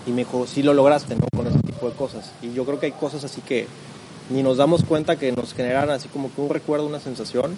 [0.06, 1.26] Y me dijo, sí lo lograste, ¿no?
[1.34, 2.32] Con ese tipo de cosas.
[2.42, 3.66] Y yo creo que hay cosas así que
[4.30, 7.56] ni nos damos cuenta que nos generan así como que un recuerdo, una sensación,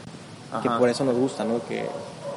[0.63, 1.61] que por eso nos gusta, ¿no?
[1.67, 1.85] Que,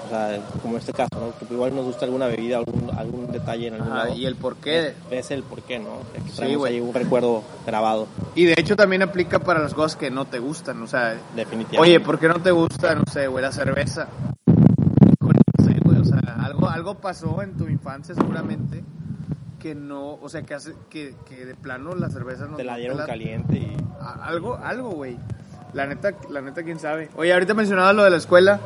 [0.06, 1.34] o sea, como este caso, ¿no?
[1.48, 4.16] Que igual nos gusta alguna bebida, algún, algún detalle en algún Ajá, lado.
[4.16, 4.94] y el por qué.
[5.12, 6.00] Es el por qué, ¿no?
[6.14, 6.74] Que Sí, traemos güey.
[6.76, 10.40] ahí un recuerdo grabado, Y de hecho también aplica para las cosas que no te
[10.40, 11.78] gustan, o sea, definitivamente.
[11.80, 14.08] oye, ¿por qué no te gusta, no sé, güey, la cerveza?
[14.48, 18.84] No sé, güey, o sea, algo, algo pasó en tu infancia seguramente
[19.60, 22.78] que no, o sea, que hace, que, que de plano la cerveza no Te la
[22.78, 23.76] dieron caliente y...
[24.22, 25.18] algo, algo, güey.
[25.74, 27.10] La neta, la neta, quién sabe.
[27.18, 28.60] Oye, ahorita mencionabas lo de la escuela.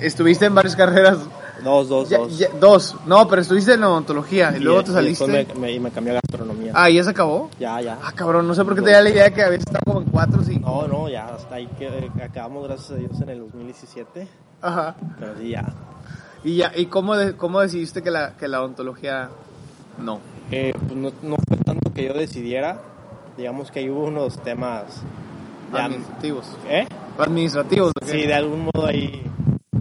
[0.00, 1.18] Estuviste en varias carreras.
[1.64, 2.38] Dos, dos, Ya- dos.
[2.38, 2.96] ya- dos.
[3.06, 5.26] No, pero estuviste en odontología y, luego de- te saliste.
[5.26, 6.72] después me, me- y me cambié a gastronomía.
[6.74, 7.50] Ah, ¿y ya se acabó?
[7.58, 7.98] Ya, ya.
[8.02, 10.00] Ah, cabrón, no sé por qué te da la idea de que habías estado como
[10.00, 10.86] en cuatro o cinco.
[10.88, 14.28] No, no, ya, hasta ahí que eh, acabamos, gracias a Dios, en el 2017.
[14.62, 14.94] Ajá.
[15.18, 15.64] Pero sí, ya.
[16.44, 19.30] ¿Y, ya, y cómo, de- cómo decidiste que la, que la odontología
[20.00, 20.20] no?
[20.52, 22.80] Eh, pues no, no fue tanto que yo decidiera.
[23.36, 24.84] Digamos que ahí hubo unos temas...
[25.72, 26.46] Administrativos.
[26.68, 26.86] ¿Eh?
[27.18, 27.92] Administrativos.
[28.06, 29.22] Sí, de algún modo ahí...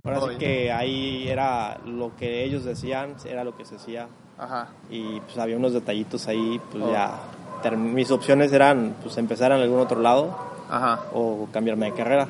[0.08, 4.08] Ahora sí que ahí era lo que ellos decían, era lo que se hacía.
[4.40, 4.68] Ajá.
[4.92, 6.92] y pues había unos detallitos ahí, pues Oh.
[6.92, 7.12] ya.
[7.76, 10.30] Mis opciones eran pues empezar en algún otro lado
[10.70, 11.00] Ajá.
[11.14, 12.28] o cambiarme de carrera.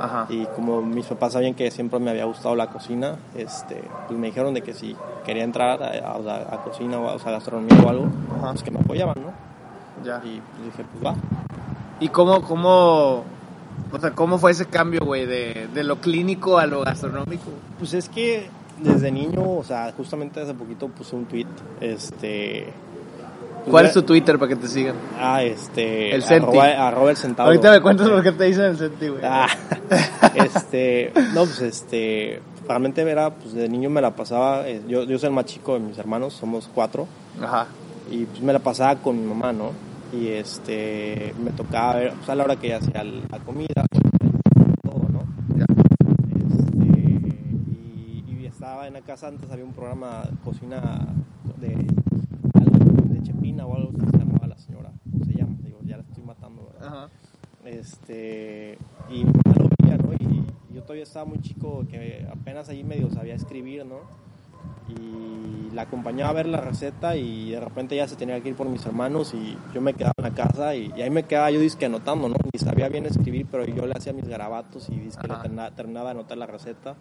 [0.00, 0.26] Ajá.
[0.28, 4.26] Y como mis papás sabían que siempre me había gustado la cocina, este, pues me
[4.26, 7.78] dijeron de que si quería entrar a, a- a cocina o a, o sea, gastronomía
[7.84, 8.06] o algo,
[8.36, 8.50] Ajá.
[8.50, 9.32] pues que me apoyaban, ¿no?
[10.04, 10.20] Ya.
[10.24, 11.14] Y pues dije, pues va.
[12.00, 13.22] ¿Y cómo, cómo,
[13.92, 17.44] o sea, cómo fue ese cambio, güey, de, de lo clínico a lo gastronómico?
[17.78, 18.48] Pues es que
[18.82, 21.46] desde niño, o sea, justamente hace poquito puse un tweet,
[21.80, 22.66] este...
[23.58, 24.96] pues, ¿Cuál ya- es tu Twitter para que te sigan?
[25.18, 26.14] Ah, este...
[26.14, 26.58] El Centi.
[26.58, 27.18] Arroba, arroba el.
[27.38, 29.22] Ahorita me cuentas por qué te dicen el senti, güey.
[29.24, 29.46] Ah,
[30.34, 35.18] este, no, pues este, realmente era, pues de niño me la pasaba, eh, yo, yo
[35.18, 37.06] soy el más chico de mis hermanos, somos cuatro,
[37.40, 37.66] Ajá.
[38.10, 39.70] y pues me la pasaba con mi mamá, ¿no?
[40.14, 43.84] Y este, me tocaba ver, pues a la hora que hacía la comida,
[44.82, 45.24] todo, ¿no?
[45.56, 45.66] Ya.
[46.36, 47.00] Este,
[47.70, 51.08] y, y estaba en la casa, antes había un programa de cocina
[51.58, 55.56] de, de Chepina o algo así se llamaba la señora, ¿cómo se llama?
[55.62, 56.88] Digo, ya la estoy matando, ¿verdad?
[56.88, 57.08] Ajá.
[57.64, 58.78] este
[59.10, 60.12] y lo veía, ¿no?
[60.12, 63.98] Y yo todavía estaba muy chico que apenas ahí medio sabía escribir, ¿no?
[64.88, 68.54] Y la acompañaba a ver la receta y de repente ya se tenía que ir
[68.54, 71.50] por mis hermanos y yo me quedaba en la casa y, y ahí me quedaba
[71.50, 72.36] yo disque anotando, ¿no?
[72.52, 76.06] Ni sabía bien escribir, pero yo le hacía mis garabatos y disque le terna- terminaba
[76.06, 76.94] de anotar la receta.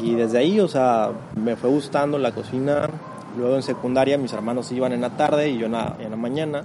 [0.00, 2.88] Y desde ahí, o sea, me fue gustando la cocina.
[3.36, 6.16] Luego en secundaria mis hermanos iban en la tarde y yo en la, en la
[6.16, 6.62] mañana.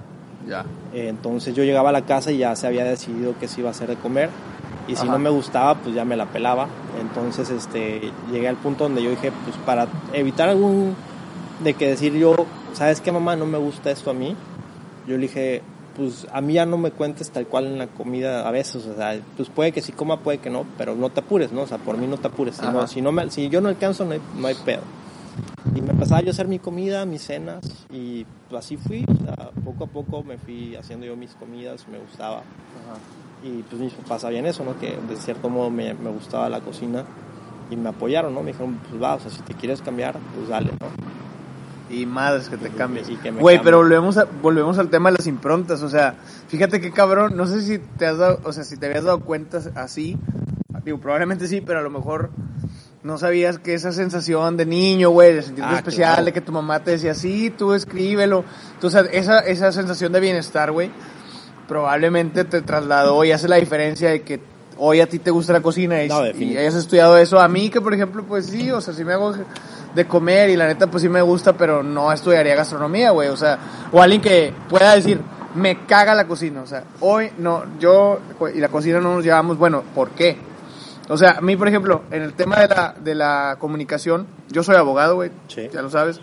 [0.48, 0.66] Ya.
[0.94, 3.72] Entonces yo llegaba a la casa y ya se había decidido qué se iba a
[3.72, 4.30] hacer de comer.
[4.88, 5.12] Y si Ajá.
[5.12, 6.67] no me gustaba, pues ya me la pelaba.
[7.00, 10.95] Entonces este, llegué al punto donde yo dije, pues para evitar algún...
[11.63, 12.36] De que decir yo,
[12.73, 13.36] ¿sabes qué mamá?
[13.36, 14.36] No me gusta esto a mí.
[15.08, 15.63] Yo le dije,
[15.95, 18.86] pues a mí ya no me cuentes tal cual en la comida a veces.
[18.86, 21.62] O sea, pues puede que sí coma, puede que no, pero no te apures, ¿no?
[21.62, 22.56] O sea, por mí no te apures.
[22.58, 22.88] Si, no, Ajá.
[22.88, 24.82] si, no me, si yo no alcanzo, no hay, no hay pedo.
[25.76, 29.06] Y me empezaba yo a hacer mi comida, mis cenas, y pues, así fui.
[29.08, 32.43] O sea, poco a poco me fui haciendo yo mis comidas, me gustaba.
[33.43, 34.78] Y pues mis papás sabían eso, ¿no?
[34.80, 37.04] Que de cierto modo me, me gustaba la cocina
[37.69, 38.41] y me apoyaron, ¿no?
[38.41, 40.88] Me dijeron, pues va, o sea, si te quieres cambiar, pues dale, ¿no?
[41.95, 43.08] Y madres que te cambies.
[43.39, 45.82] Güey, pero volvemos, a- volvemos al tema de las improntas.
[45.84, 46.15] O sea,
[46.50, 47.38] fíjate qué cabrón.
[47.38, 50.17] No sé si te has dado, o sea, si te habías dado cuenta así.
[50.84, 52.30] Digo, probablemente sí, pero a lo mejor
[53.04, 56.26] no sabías que esa sensación de niño, güey, de sentirte Ah, especial, claro.
[56.26, 58.43] de que tu mamá te decía, sí, tú escríbelo.
[58.73, 60.89] Entonces, esa, esa sensación de bienestar, güey,
[61.67, 64.39] probablemente te trasladó y hace la diferencia de que
[64.77, 67.39] hoy a ti te gusta la cocina y, No, y hayas estudiado eso.
[67.39, 69.34] A mí, que por ejemplo, pues sí, o sea, sí me hago
[69.95, 73.30] de comer y la neta, pues sí me gusta, pero no estudiaría gastronomía, güey.
[73.30, 73.58] O sea,
[73.91, 75.19] o alguien que pueda decir,
[75.56, 76.62] me caga la cocina.
[76.62, 78.19] O sea, hoy no, yo
[78.53, 80.38] y la cocina no nos llevamos, bueno, ¿por qué?
[81.10, 84.62] O sea, a mí, por ejemplo, en el tema de la, de la comunicación, yo
[84.62, 85.69] soy abogado, güey, Sí.
[85.73, 86.19] ya lo sabes.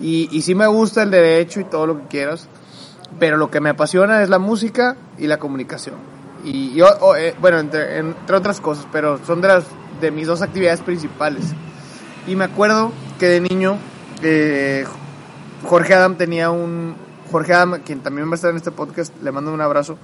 [0.00, 2.48] Y, y sí me gusta el derecho y todo lo que quieras,
[3.18, 5.96] pero lo que me apasiona es la música y la comunicación.
[6.44, 9.64] Y yo, o, eh, bueno, entre, entre otras cosas, pero son de las
[10.00, 11.44] de mis dos actividades principales.
[12.26, 13.78] Y me acuerdo que de niño,
[14.22, 14.84] eh,
[15.64, 16.96] Jorge Adam tenía un.
[17.30, 19.98] Jorge Adam, quien también va a estar en este podcast, le mando un abrazo.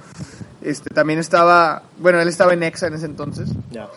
[0.61, 3.49] Este, también estaba, bueno, él estaba en EXA en ese entonces.
[3.71, 3.87] Ya.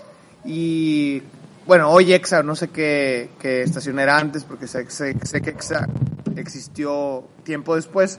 [0.45, 1.23] Y
[1.67, 5.51] bueno, hoy EXA, no sé qué, qué estación era antes, porque sé, sé, sé que
[5.51, 5.89] EXA
[6.37, 8.19] existió tiempo después.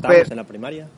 [0.00, 0.88] Estábamos Pero- en la primaria.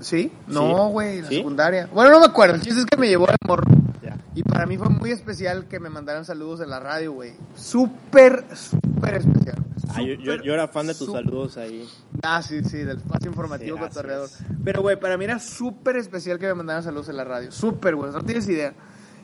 [0.00, 0.32] ¿Sí?
[0.46, 1.36] No, güey, la ¿Sí?
[1.36, 1.88] secundaria.
[1.92, 3.64] Bueno, no me acuerdo, el chiste es que me llevó de morro.
[4.02, 4.16] Ya.
[4.34, 7.32] Y para mí fue muy especial que me mandaran saludos en la radio, güey.
[7.56, 9.56] Súper, súper especial.
[9.90, 11.86] Ah, yo, yo, Súper, yo era fan de tus saludos ahí.
[12.22, 14.28] Ah, sí, sí, del espacio informativo Sí, así cotorreador.
[14.64, 17.50] Pero, güey, para mí era súper especial que me mandaran saludos en la radio.
[17.50, 18.74] Súper, güey, no tienes idea.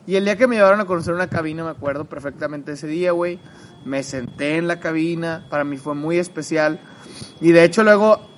[0.06, 3.12] Y el día que me llevaron a conocer una cabina, me acuerdo perfectamente ese día,
[3.12, 3.38] güey.
[3.84, 6.80] Me senté en la cabina, para mí fue muy especial.
[7.40, 8.33] Y de hecho luego,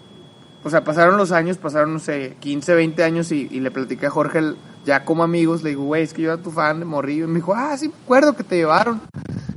[0.66, 4.06] o sea, pasaron los años, pasaron, no sé, 15, 20 años y, y le platiqué
[4.06, 6.78] a Jorge, el- ya como amigos, le digo, güey, es que yo era tu fan
[6.80, 7.24] de Morrillo.
[7.24, 9.00] Y me dijo, ah, sí, me acuerdo que te llevaron.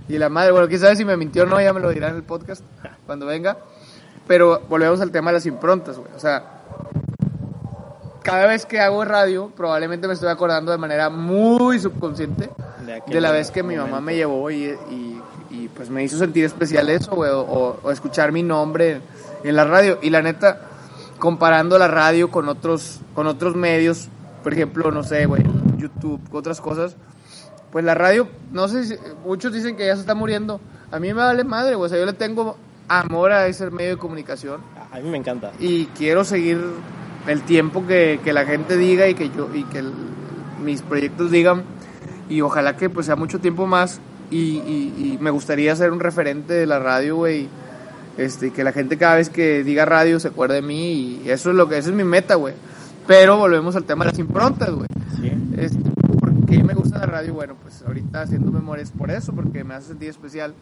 [0.08, 2.10] Y la madre, bueno, quién sabe si me mintió o no, ya me lo dirá
[2.10, 2.64] en el podcast
[3.06, 3.58] cuando venga.
[4.28, 6.12] Pero volvemos al tema de las improntas, güey.
[6.16, 6.62] O sea,
[8.24, 12.50] cada vez que hago radio, probablemente me estoy acordando de manera muy subconsciente
[13.16, 16.46] De, la vez que mi mamá me llevó y, y, y, pues me hizo sentir
[16.46, 19.02] especial eso, güey, o- o escuchar mi nombre
[19.44, 20.00] en la radio.
[20.02, 20.69] Y la neta,
[21.20, 24.08] comparando la radio con otros, con otros medios,
[24.44, 25.44] por ejemplo, no sé, güey,
[25.78, 26.96] YouTube, otras cosas,
[27.72, 30.60] pues la radio, no sé si, muchos dicen que ya se está muriendo.
[30.92, 33.92] A mí me vale madre, güey, o sea, yo le tengo amor a ese medio
[33.92, 35.52] de comunicación A mí me encanta.
[35.60, 36.60] y quiero seguir
[37.28, 39.94] el tiempo que, que la gente diga y que yo y que el-
[40.64, 41.64] mis proyectos digan
[42.30, 44.00] y ojalá que pues sea mucho tiempo más
[44.32, 47.48] y, y- y me gustaría ser un referente de la radio güey
[48.20, 51.50] este que la gente cada vez que diga radio se acuerde de mí y eso
[51.52, 52.54] es lo que esa es mi meta güey
[53.08, 54.88] pero volvemos al tema de las improntas güey
[55.20, 55.32] Sí.
[55.58, 55.80] este,
[56.20, 57.34] ¿Por qué me gusta la radio?
[57.34, 60.54] Bueno, pues ahorita haciendo memorias por eso, porque me hace sentir especial.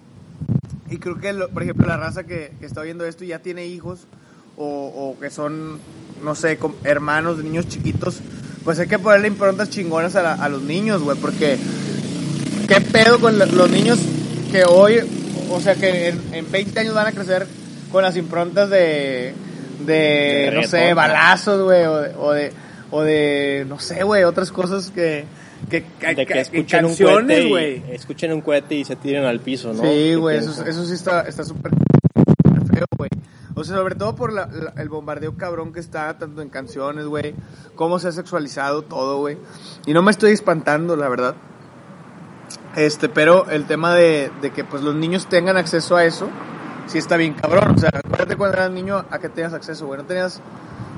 [0.89, 3.39] Y creo que, lo- por ejemplo, la raza que, que está viendo esto y ya
[3.39, 4.07] tiene hijos
[4.57, 4.65] o,
[5.15, 5.77] o que son,
[6.23, 8.19] no sé, hermanos de niños chiquitos,
[8.63, 11.57] pues hay que ponerle improntas chingonas a, la- a los niños, güey, porque
[12.67, 13.99] qué pedo con la- los niños
[14.51, 14.99] que hoy,
[15.51, 17.47] o sea, que en, en 20 años van a crecer
[17.91, 19.33] con las improntas de,
[19.85, 22.53] de, De no sé, balazos, güey, o de, o de,
[22.91, 25.25] o de, no sé, güey, otras cosas que,
[25.69, 25.83] que,
[26.15, 27.83] De escuchen un canciones, cohete güey.
[27.89, 29.81] y, escuchen un cohete y se tiren al piso, ¿no?
[29.81, 33.09] Sí, ¿Qué güey, eso, eso sí está está súper súper feo, güey.
[33.55, 37.05] O sea, sobre todo por la- la- el bombardeo cabrón que está, tanto en canciones,
[37.05, 37.33] güey,
[37.75, 39.37] cómo se ha sexualizado todo, güey.
[39.87, 41.35] Y no me estoy espantando, la verdad.
[42.77, 46.29] Este, pero el tema de, de que pues los niños tengan acceso a eso,
[46.87, 47.73] sí está bien cabrón.
[47.75, 49.99] O sea, acuérdate cuando eras niño a qué tenías acceso, güey.
[49.99, 50.39] No tenías...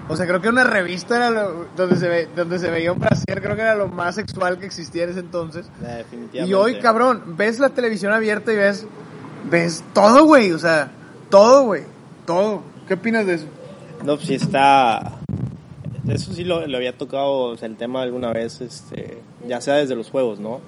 [0.09, 2.99] O sea, creo que una revista era lo- donde, se ve, donde se veía un
[2.99, 5.67] brasier, creo que era lo más sexual que existía en ese entonces.
[6.47, 8.85] Y hoy, cabrón, ves la televisión abierta y ves,
[9.49, 10.89] ves todo, güey, o sea,
[11.29, 11.83] todo, güey,
[12.25, 12.63] todo.
[12.87, 13.45] ¿Qué opinas de eso?
[14.03, 15.13] No, pues sí está...
[16.07, 19.75] Eso sí lo, lo había tocado, o sea, el tema alguna vez, este, ya sea
[19.75, 20.59] desde los juegos, ¿no?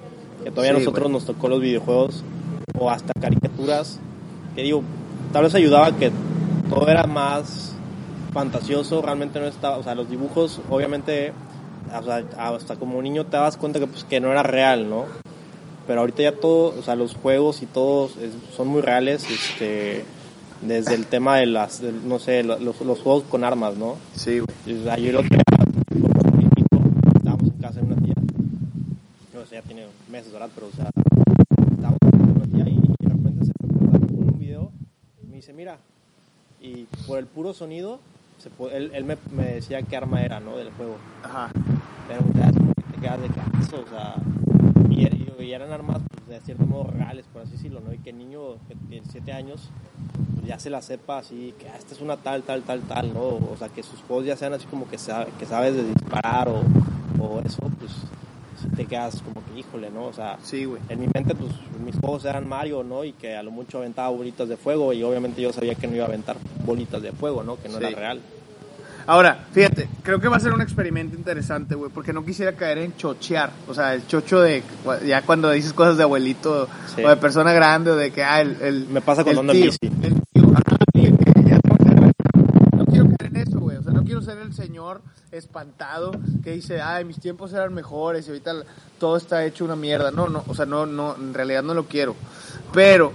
[0.44, 2.22] Que todavía a Sí, nosotros nos tocó los videojuegos
[2.78, 3.98] o hasta caricaturas.
[4.54, 4.82] Que digo,
[5.32, 6.10] tal vez ayudaba que
[6.68, 7.74] todo era más
[8.32, 11.32] fantasioso, realmente no estaba, o sea, los dibujos obviamente
[11.94, 15.04] o sea, hasta como niño te das cuenta que pues que no era real, ¿no?
[15.86, 18.12] Pero ahorita ya todo, o sea, los juegos y todos
[18.56, 20.04] son muy reales, este
[20.62, 23.96] desde el tema de las de, no sé, lo- los, los juegos con armas, ¿no?
[24.14, 24.46] Sí, güey.
[25.18, 25.42] Otro día,
[26.22, 26.78] con un primito,
[27.16, 28.14] estábamos en casa de una tía.
[29.34, 30.50] No sé, ya tiene meses, ¿verdad?
[30.54, 34.72] Pero, o sea, de una tía y, y de repente se fue poner un video
[35.22, 35.78] y me dice, mira,
[36.60, 37.98] y por el puro sonido,
[38.38, 40.56] se pu- él, él me, me decía qué arma era, ¿no?
[40.56, 40.96] Del juego.
[41.22, 41.50] Ajá.
[42.08, 44.16] Pero, que te quedas de caso, o sea,
[44.90, 47.92] y, y- y eran armas, pues, de cierto modo reales, por así decirlo, ¿no?
[47.92, 48.56] Y que el niño
[48.88, 49.70] tiene 7 años,
[50.34, 53.12] pues, ya se la sepa así, que ah, esta es una tal, tal, tal, tal,
[53.14, 53.20] ¿no?
[53.20, 56.48] O sea, que sus juegos ya sean así como que, sabe, que sabes de disparar
[56.48, 56.62] o,
[57.20, 57.92] o eso, pues,
[58.76, 60.04] te quedas como que, híjole, ¿no?
[60.06, 60.80] O sea, Sí, güey.
[60.88, 61.50] en mi mente, pues,
[61.84, 63.04] mis juegos eran Mario, ¿no?
[63.04, 65.94] Y que a lo mucho aventaba bolitas de fuego y obviamente yo sabía que no
[65.96, 67.56] iba a aventar bolitas de fuego, ¿no?
[67.56, 67.84] Que no Sí.
[67.84, 68.20] era real.
[69.04, 72.78] Ahora, fíjate, creo que va a ser un experimento interesante, güey, porque no quisiera caer
[72.78, 73.50] en chochear.
[73.68, 74.62] O sea, el chocho de,
[75.04, 77.02] ya cuando dices cosas de abuelito Sí.
[77.02, 78.56] o de persona grande o de que, ah, el...
[78.62, 80.06] el Me pasa cuando el ando en tío, bici.
[80.06, 80.76] el tío, ajá,
[82.76, 83.76] no quiero caer en eso, güey.
[83.76, 86.12] O sea, no quiero ser el señor espantado
[86.44, 88.52] que dice, ay, mis tiempos eran mejores y ahorita
[88.98, 90.10] todo está hecho una mierda.
[90.10, 92.14] No, no, o sea, no, no, en realidad no lo quiero.
[92.72, 93.12] Pero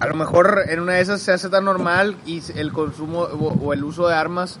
[0.00, 3.54] a lo mejor en una de esas se hace tan normal y el consumo o,
[3.54, 4.58] o el uso de armas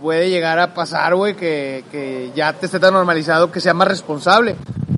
[0.00, 3.88] puede llegar a pasar, güey, que, que ya te esté tan normalizado que sea más
[3.88, 4.56] responsable.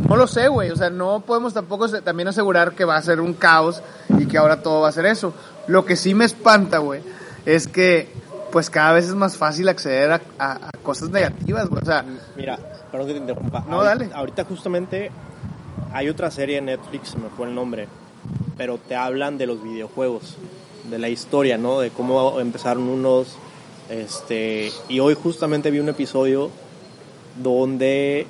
[0.09, 3.21] No lo sé, güey, o sea, no podemos tampoco también asegurar que va a ser
[3.21, 3.83] un caos
[4.19, 5.35] y que ahora todo va a ser eso.
[5.67, 7.01] Lo que sí me espanta, güey,
[7.47, 8.24] es que
[8.55, 12.05] pues cada vez es más fácil acceder a, a- a cosas negativas, güey, o sea,
[12.37, 12.57] Mira,
[12.93, 13.65] perdón que te interrumpa.
[13.69, 14.11] No, ahorita, dale.
[14.15, 15.11] Ahorita justamente
[15.93, 17.89] hay otra serie en Netflix, se me fue el nombre,
[18.57, 20.37] pero te hablan de los videojuegos,
[20.89, 21.81] de la historia, ¿no?
[21.81, 23.37] De cómo empezaron unos,
[23.91, 26.51] este, y hoy justamente vi un episodio
[27.43, 28.27] donde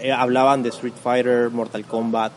[0.00, 2.32] eh, hablaban de Street Fighter, Mortal Kombat,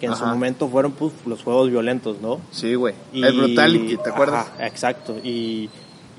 [0.00, 2.40] que en su momento fueron pues, los juegos violentos, ¿no?
[2.50, 2.94] sí, güey.
[3.12, 4.46] Y- El Brutality, ¿te acuerdas?
[4.54, 5.16] Ajá, exacto.
[5.22, 5.68] Y,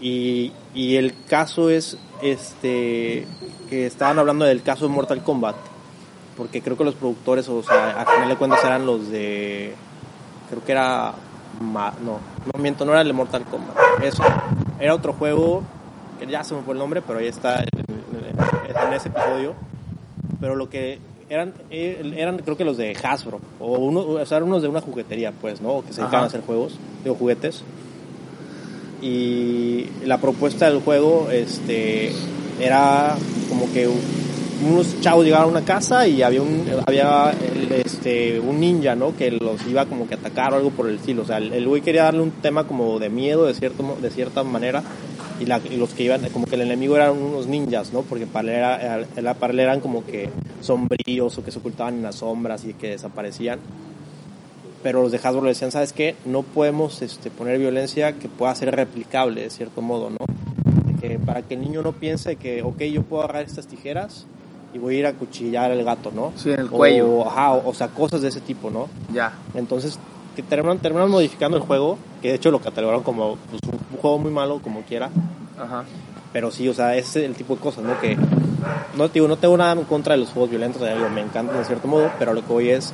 [0.01, 3.25] y, y el caso es este
[3.69, 5.55] que estaban hablando del caso de Mortal Kombat.
[6.37, 9.73] Porque creo que los productores, o sea, a final de cuentas eran los de.
[10.49, 11.13] Creo que era.
[11.59, 12.19] Ma- no,
[12.53, 13.75] no miento, no era el de Mortal Kombat.
[14.01, 14.23] Eso.
[14.79, 15.63] Era otro juego,
[16.17, 19.53] que ya se me fue el nombre, pero ahí está en, ese episodio.
[20.39, 24.47] Pero lo que eran, eran creo que los de Hasbro, o, uno, o sea, eran
[24.47, 25.81] unos de una juguetería, pues, ¿no?
[25.81, 26.23] Que se dedican Ajá.
[26.23, 27.63] a hacer juegos, digo, juguetes.
[29.01, 32.11] Y la propuesta del juego, este,
[32.59, 33.15] era
[33.47, 33.87] como que
[34.67, 37.33] unos chavos llegaban a una casa y había un, había
[37.85, 39.15] este, un ninja, ¿no?
[39.15, 41.21] Que los iba como que a atacar o algo por el estilo.
[41.21, 44.09] O sea, el el güey quería darle un tema como de miedo de, cierto, de
[44.09, 44.83] cierta manera
[45.39, 48.01] y, la- los que iban, como que el enemigo eran unos ninjas, ¿no?
[48.01, 50.29] Porque para él, era, era- para él eran como que
[50.61, 53.59] sombríos o que se ocultaban en las sombras y que desaparecían.
[54.83, 56.15] Pero los de Hasbro le decían, ¿sabes qué?
[56.25, 60.17] No podemos este, poner violencia que pueda ser replicable de cierto modo, ¿no?
[61.01, 64.25] Que para que el niño no piense que, ok, yo puedo agarrar estas tijeras
[64.73, 66.31] y voy a ir a cuchillar al gato, ¿no?
[66.35, 67.27] Sí, en el O- cuello.
[67.27, 68.87] ajá, o, o sea, cosas de ese tipo, ¿no?
[69.13, 69.33] Ya.
[69.53, 69.99] Entonces,
[70.35, 74.17] que terminan, terminan modificando el juego, que de hecho lo catalogaron como pues, un, juego
[74.19, 75.09] muy malo, como quiera.
[75.57, 75.83] Ajá.
[76.31, 77.99] Pero sí, o sea, ese es el tipo de cosas, ¿no?
[77.99, 78.15] Que
[78.95, 81.21] no, digo, no tengo nada en contra de los juegos violentos, o sea, digo, me
[81.21, 82.93] encantan de cierto modo, pero lo que voy es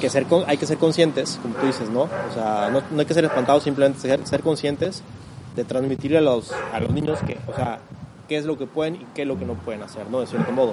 [0.00, 2.02] que ser, con- hay que ser conscientes, como tú dices, ¿no?
[2.02, 5.02] O sea, no, no hay que ser espantados, simplemente ser, ser conscientes
[5.54, 7.78] de transmitirle a los, a los niños que, o sea,
[8.28, 10.20] qué es lo que pueden y qué es lo que no pueden hacer, ¿no?
[10.20, 10.72] De cierto modo.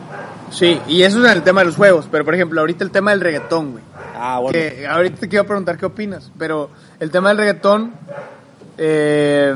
[0.52, 2.92] Sí, y eso es en el tema de los juegos, pero por ejemplo, ahorita el
[2.92, 3.84] tema del reggaetón, güey.
[4.16, 4.54] Ah, bueno.
[4.54, 7.94] Que ahorita te quiero preguntar qué opinas, pero el tema del reggaetón,
[8.78, 9.56] eh,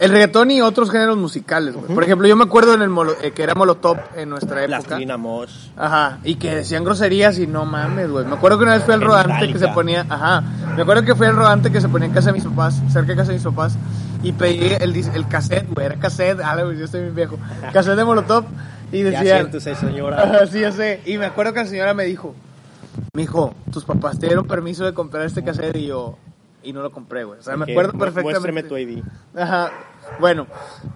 [0.00, 1.94] el reggaetón y otros géneros musicales, güey.
[1.94, 4.80] Por ejemplo, yo me acuerdo en el molo- eh, que era Molotov en nuestra época.
[4.82, 5.68] Plastilina Mosh.
[5.76, 8.24] Ajá, y que decían groserías y no mames, güey.
[8.24, 10.42] Me acuerdo que una vez fui al rodante que se ponía, ajá,
[10.76, 13.12] me acuerdo que fui al rodante que se ponía en casa de mis papás, cerca
[13.12, 13.76] de casa de mis papás,
[14.22, 17.38] y pedí el, el cassette, güey, era cassette, ah, güey, yo estoy bien viejo,
[17.72, 18.44] cassette de Molotov,
[18.90, 20.22] y Ya decían, siéntese, señora.
[20.22, 21.00] Ajá, sí, ya sé.
[21.06, 22.34] Y me acuerdo que la señora me dijo,
[23.14, 26.16] mijo, tus papás te dieron permiso de comprar este cassette y yo,
[26.64, 27.38] y no lo compré, güey.
[27.38, 28.52] O sea, me acuerdo perfectamente.
[28.52, 29.02] Muéstrame tu ID.
[29.36, 29.70] Ajá.
[30.20, 30.46] Bueno,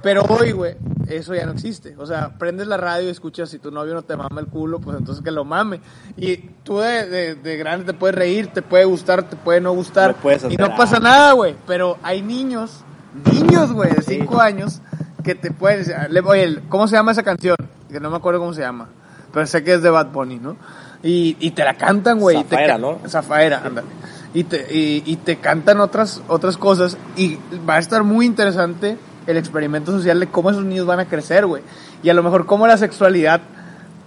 [0.02, 0.76] pero hoy, güey,
[1.06, 1.94] eso ya no existe.
[1.98, 4.80] O sea, prendes la radio y escuchas si tu novio no te mama el culo,
[4.80, 5.80] pues entonces que lo mame.
[6.16, 9.72] Y tú de, de, de grande te puedes reír, te puede gustar, te puede no
[9.72, 10.14] gustar.
[10.50, 11.54] Y no pasa nada, güey.
[11.66, 12.84] Pero hay niños,
[13.32, 14.16] niños, güey, de Sí.
[14.20, 14.82] 5 años,
[15.24, 15.84] que te pueden...
[16.12, 17.56] le- Oye, ¿cómo se llama esa canción?
[17.90, 18.88] Que no me acuerdo cómo se llama.
[19.32, 20.56] Pero sé que es de Bad Bunny, ¿no?
[21.02, 22.36] Y, y te la cantan, güey.
[22.38, 22.98] y te Zafaera, ¿no?
[23.08, 23.86] Zafaera, ándale.
[24.34, 26.98] Y te, y, y te cantan otras, otras cosas.
[27.16, 27.38] Y
[27.68, 31.46] va a estar muy interesante el experimento social de cómo esos niños van a crecer,
[31.46, 31.62] güey.
[32.02, 33.42] Y a lo mejor cómo la sexualidad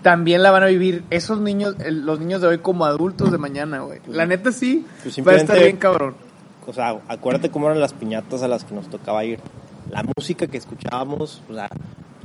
[0.02, 3.80] también la van a vivir esos niños, los niños de hoy como adultos de mañana,
[3.82, 4.00] güey.
[4.08, 6.16] La neta sí, Pues va a estar bien cabrón.
[6.66, 9.40] O sea, acuérdate cómo eran las piñatas a las que nos tocaba ir.
[9.90, 11.70] La música que escuchábamos, o sea,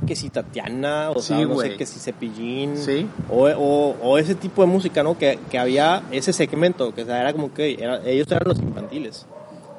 [0.07, 1.71] que si Tatiana, o sea, Sí, no güey.
[1.71, 2.77] sé, que si Cepillín.
[2.77, 3.05] Sí.
[3.29, 5.17] O, o, o ese tipo de música, ¿no?
[5.17, 8.57] Que, que había ese segmento, que o sea, era como que era- ellos eran los
[8.59, 9.25] infantiles.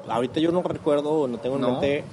[0.09, 1.71] Ahorita yo no recuerdo, no tengo en No.
[1.73, 2.05] mente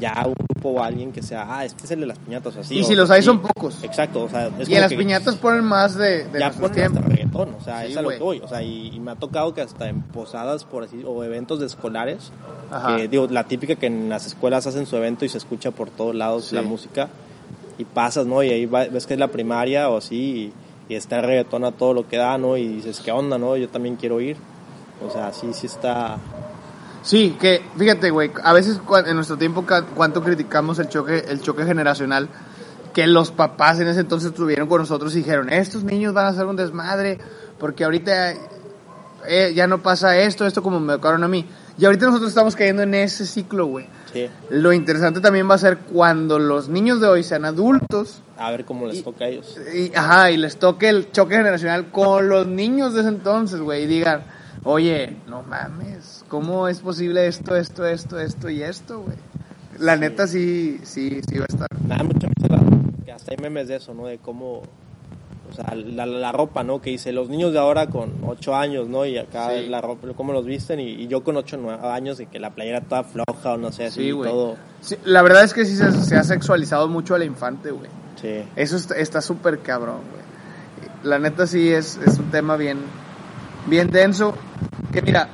[0.00, 2.60] ya un grupo o alguien que sea, ah, este es el de las piñatas, o
[2.60, 2.78] así.
[2.78, 3.26] Y si los hay sí.
[3.26, 3.82] son pocos.
[3.84, 6.64] Exacto, o sea, es y en las que piñatas ponen más de, de ya ponen
[6.64, 7.04] hasta tiempos.
[7.04, 9.16] reggaetón, o sea, Sí, es a lo que voy, o sea, y, y me ha
[9.16, 12.32] tocado que hasta en posadas, por así, o eventos de escolares,
[12.70, 12.96] Ajá.
[12.96, 15.90] que digo, la típica que en las escuelas hacen su evento y se escucha por
[15.90, 16.54] todos lados Sí.
[16.54, 17.08] la música,
[17.78, 18.42] y pasas, ¿no?
[18.42, 20.52] Y ahí ves que es la primaria o así,
[20.88, 22.56] y, y está el reggaetón a todo lo que da, ¿no?
[22.56, 23.56] Y dices, ¿qué onda, no?
[23.56, 24.36] Yo también quiero ir.
[25.06, 26.18] O sea, sí, sí está...
[27.02, 29.64] Sí, que fíjate, güey, a veces en nuestro tiempo
[29.96, 32.28] cuánto criticamos el choque, el choque generacional
[32.92, 36.28] que los papás en ese entonces estuvieron con nosotros y dijeron, estos niños van a
[36.28, 37.18] hacer un desmadre
[37.58, 38.34] porque ahorita
[39.26, 41.46] eh, ya no pasa esto, esto como me educaron a mí.
[41.78, 43.86] Y ahorita nosotros estamos cayendo en ese ciclo, güey.
[44.12, 48.50] Sí, Lo interesante también va a ser cuando los niños de hoy sean adultos a
[48.50, 49.58] ver cómo les Y- toca a ellos.
[49.74, 53.84] y, ajá, y les toque el choque generacional con los niños de ese entonces, güey,
[53.84, 54.22] y digan,
[54.64, 59.16] oye, no mames, ¿cómo es posible esto, esto, esto, esto y esto, güey?
[59.78, 60.00] La Sí.
[60.00, 61.68] neta sí, sí, sí va a estar.
[61.86, 62.04] Nada,
[63.14, 64.06] hasta hay memes de eso, ¿no?
[64.06, 64.62] De cómo,
[65.52, 66.80] o sea, la, la ropa, ¿no?
[66.80, 69.04] Que dice, los niños de ahora con 8 años, ¿no?
[69.06, 69.68] Y acá Sí.
[69.68, 71.58] la ropa, cómo los visten, y, y yo con 8
[71.92, 74.30] años y que la playera toda floja o no sé, así, Sí, güey.
[74.30, 74.56] todo.
[74.80, 77.90] Sí, la verdad es que sí se, se ha sexualizado mucho al infante, güey.
[78.20, 78.42] Sí.
[78.56, 80.22] Eso está- súper cabrón, güey.
[81.04, 82.78] La neta sí es, es un tema bien,
[83.66, 84.34] bien denso.
[84.92, 85.28] Que mira,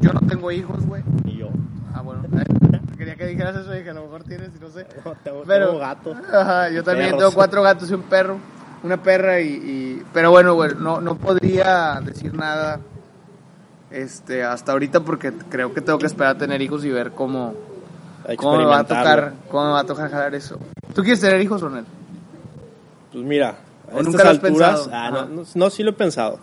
[0.00, 1.02] yo no tengo hijos, güey.
[1.24, 1.48] Y yo.
[1.94, 2.22] Ah, bueno.
[2.98, 4.86] quería que dijeras eso, dije, a lo mejor tienes y no sé.
[5.04, 6.14] No, tengo, Pero, tengo gato.
[6.32, 7.20] Ajá, yo también perros.
[7.20, 8.38] tengo cuatro gatos y un perro,
[8.82, 12.80] una perra y, y- pero bueno, güey, no, no podría decir nada
[13.90, 17.54] este hasta ahorita porque creo que tengo que esperar a tener hijos y ver cómo,
[18.36, 20.58] cómo me va a tocar, cómo me va a tocar jalar eso.
[20.94, 21.84] ¿Tú quieres tener hijos, Ronel?
[23.12, 23.56] Pues mira,
[23.92, 24.96] ¿O a nunca estas lo has alturas, pensado?
[24.96, 26.38] ah, no, no, no, sí lo he pensado.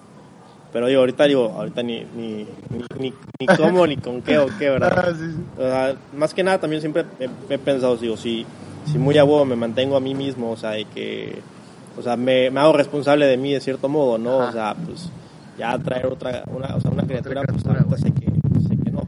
[0.72, 4.46] Pero digo, ahorita digo, ahorita ni, ni, ni, ni, ni cómo, ni con qué o
[4.60, 4.94] qué, ¿verdad?
[4.96, 5.44] Ah, sí, sí.
[5.58, 8.46] O sea, más que nada también siempre he, he pensado, digo, si,
[8.86, 11.42] si muy a huevo me mantengo a mí mismo, o sea, de que,
[12.00, 14.42] o sea, me, me hago responsable de mí de cierto modo, ¿no?
[14.42, 14.50] Ajá.
[14.50, 15.10] O sea, pues
[15.58, 18.26] ya traer otra, una, o sea, una criatura, pues ahorita sé que,
[18.68, 19.04] sé que no.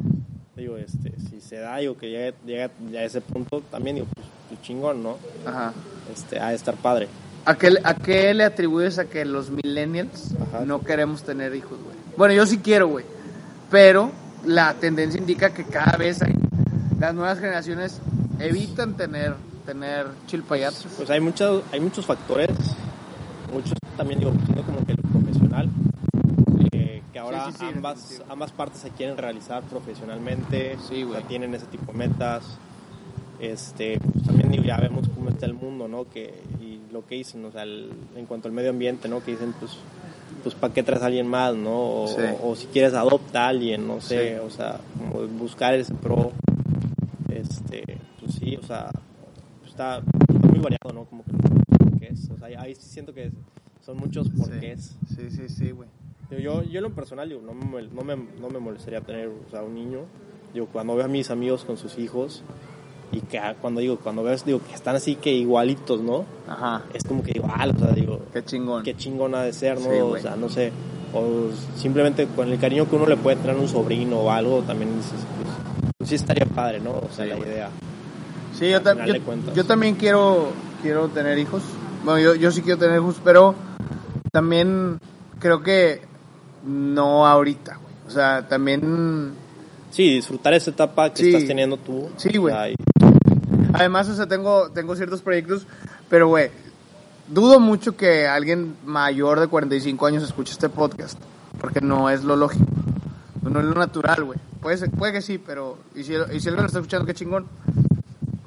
[0.58, 4.08] Digo, este, si se da, digo, que llegue, llegue ya a ese punto, también digo,
[4.14, 5.18] pues, pues chingón, ¿no?
[5.46, 5.72] Ajá.
[6.14, 7.08] Este, ha de estar padre.
[7.46, 10.66] ¿A qué, ¿A qué le atribuyes a que los millennials Ajá.
[10.66, 11.96] no queremos tener hijos, güey?
[12.18, 13.06] Bueno, yo sí quiero, güey.
[13.72, 14.12] Pero
[14.46, 16.36] la tendencia indica que cada vez hay,
[17.00, 18.02] las nuevas generaciones
[18.40, 20.92] evitan tener, tener chilpayazos.
[20.98, 22.50] Pues hay muchos, hay muchos factores,
[23.52, 25.70] muchos también digo, siendo como que lo profesional,
[26.72, 31.12] eh, que ahora Sí, sí, sí, ambas, ambas partes se quieren realizar profesionalmente, Sí, o
[31.12, 32.58] sea, tienen ese tipo de metas,
[33.40, 36.06] este, pues también digo, ya vemos cómo está el mundo, ¿no?
[36.10, 39.24] Que, y lo que dicen, o sea, el- en cuanto al medio ambiente, ¿no?
[39.24, 39.78] Que dicen, pues,
[40.44, 41.72] pues ¿para qué traes a alguien más, no?
[42.04, 42.22] O, Sí.
[42.44, 46.32] o si quieres adopta a alguien, no sé, o sea, como buscar ese pro,
[47.30, 48.90] este, pues sí, o sea,
[49.60, 51.06] pues está, está muy variado, ¿no?
[51.06, 51.32] Como que
[52.12, 53.32] porqués, o sea, ahí sí siento que
[53.86, 54.96] son muchos porqués.
[55.16, 55.90] Sí, sí, sí, güey.
[56.30, 59.28] Digo, Yo, yo en lo personal, digo, no, me, no, me, no me molestaría tener
[59.28, 60.02] o sea, un niño.
[60.54, 62.44] Digo, cuando veo a mis amigos con sus hijos
[63.12, 66.26] y que ah, cuando digo, cuando veo, digo, que están así que igualitos, ¿no?
[66.48, 66.84] Ajá.
[66.94, 68.84] Es como que igual, o sea, digo, Qué chingón.
[68.84, 69.90] qué chingona de ser, ¿no?
[69.90, 70.72] Sí, o sea, no sé.
[71.14, 74.62] O simplemente con el cariño que uno le puede traer a un sobrino o algo,
[74.62, 75.50] también dices, pues,
[75.98, 76.92] pues sí estaría padre, ¿no?
[76.92, 77.70] O sea, Sí, la idea.
[78.58, 81.64] Sí, yo, final yo, yo también quiero, quiero tener hijos.
[82.04, 83.56] Bueno, yo, yo sí quiero tener hijos, pero
[84.32, 85.00] también
[85.40, 86.02] creo que
[86.66, 87.94] no ahorita, güey.
[88.08, 89.34] O sea, también...
[89.92, 91.30] Sí, disfrutar esa etapa que Sí.
[91.34, 92.10] estás teniendo tú.
[92.18, 92.56] Sí, güey.
[93.74, 95.66] Además, o sea, tengo, tengo ciertos proyectos,
[96.10, 96.50] pero, güey,
[97.28, 101.20] dudo mucho que alguien mayor de 45 años escuche este podcast,
[101.60, 102.66] porque no es lo lógico,
[103.42, 104.40] no es lo natural, güey.
[104.62, 107.14] Puede, ser- puede que sí, pero, y si, y si alguien lo está escuchando, qué
[107.14, 107.46] chingón.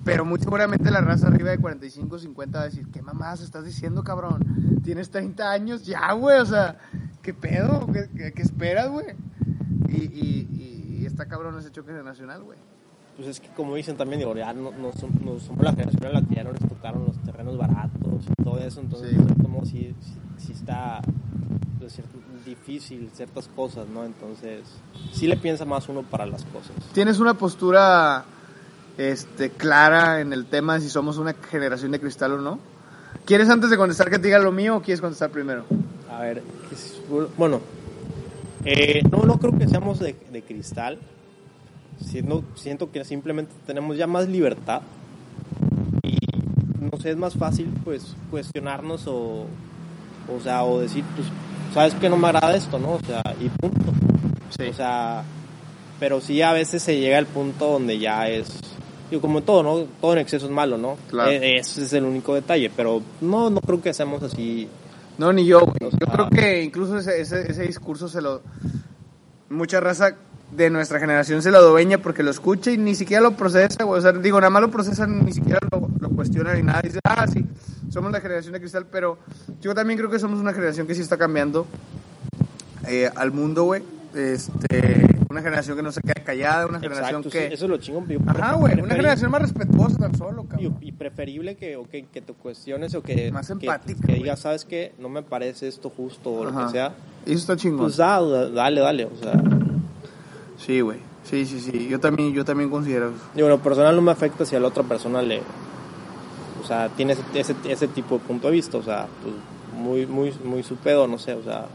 [0.05, 3.65] Pero muy seguramente la raza arriba de 45, 50 va a decir, ¿qué mamás estás
[3.65, 4.81] diciendo, cabrón?
[4.83, 6.77] Tienes 30 años, ya, güey, o sea,
[7.23, 7.87] ¿qué pedo?
[7.93, 9.07] ¿Qué, qué- qué esperas, güey?
[9.89, 12.59] Y, y, y está cabrón ese choque nacional, güey.
[13.17, 16.05] Pues es que como dicen también, digo, ya no, no som- no somos la generación
[16.07, 19.43] a la que ya no les tocaron los terrenos baratos y todo eso, entonces Sí.
[19.43, 21.01] como si, si, si está,
[21.79, 24.05] pues, cier- difícil ciertas cosas, ¿no?
[24.05, 24.65] Entonces,
[25.13, 26.73] sí le piensa más uno para las cosas.
[26.93, 28.25] ¿Tienes una postura
[28.99, 32.59] este, clara en el tema de si somos una generación de cristal o no?
[33.25, 35.65] ¿Quieres antes de contestar que te diga lo mío o quieres contestar primero?
[36.11, 37.01] A ver, ¿qué es-
[37.37, 37.61] bueno,
[38.65, 40.99] eh, no, no creo que seamos de, de cristal.
[42.05, 44.83] Siento, siento que simplemente tenemos ya más libertad
[46.03, 46.17] y
[46.91, 49.47] no sé, es más fácil pues cuestionarnos o,
[50.35, 51.29] o sea, o decir, pues,
[51.73, 52.93] sabes que no me agrada esto, ¿no?
[52.95, 53.93] O sea, y punto.
[54.71, 55.23] O sea,
[56.01, 58.59] pero sí a veces se llega al punto donde ya es,
[59.15, 59.87] digo, como todo, ¿no?
[60.01, 60.97] Todo en exceso es malo, ¿no?
[61.09, 61.31] Claro.
[61.31, 64.69] E- ese es el único detalle, pero no, no creo que seamos así.
[65.19, 65.77] No, ni yo, güey.
[65.85, 68.43] O Yo creo que incluso ese, ese, ese discurso se lo...
[69.49, 70.17] Mucha raza
[70.51, 73.99] de nuestra generación se lo adueña porque lo escucha y ni siquiera lo procesa, güey.
[73.99, 76.83] O sea, digo, nada más lo procesan, ni siquiera lo, lo cuestionan ni nada.
[76.83, 77.45] Dice, ah, sí,
[77.91, 79.19] somos la generación de cristal, pero
[79.61, 81.67] yo también creo que somos una generación que sí está cambiando
[82.89, 83.83] eh, al mundo, güey.
[84.15, 87.31] Este, una generación que no se queda callada, una generación que...
[87.31, 88.07] sí, eso es lo chingón.
[88.27, 90.77] Ajá, güey, una generación más respetuosa tan solo, y, cabrón.
[90.81, 94.23] y preferible que, o que, que te cuestiones o que, Más que- empática, que, güey.
[94.23, 94.93] digas, ¿sabes qué?
[94.99, 96.95] No me parece esto justo o lo que sea.
[97.27, 97.81] Eso está chingón.
[97.81, 98.21] Pues da-
[98.51, 99.05] dale, dale.
[99.07, 99.33] O sea,
[100.59, 100.99] Sí, güey.
[101.25, 101.89] Sí, sí, sí.
[101.89, 103.19] Yo también, yo también considero eso.
[103.35, 105.41] digo, lo personal no me afecta si a la otra persona le.
[106.63, 108.79] O sea, tiene ese, ese, ese tipo de punto de vista.
[108.79, 109.35] O sea, pues,
[109.75, 111.35] muy, muy, muy su pedo, no sé.
[111.35, 111.67] O sea,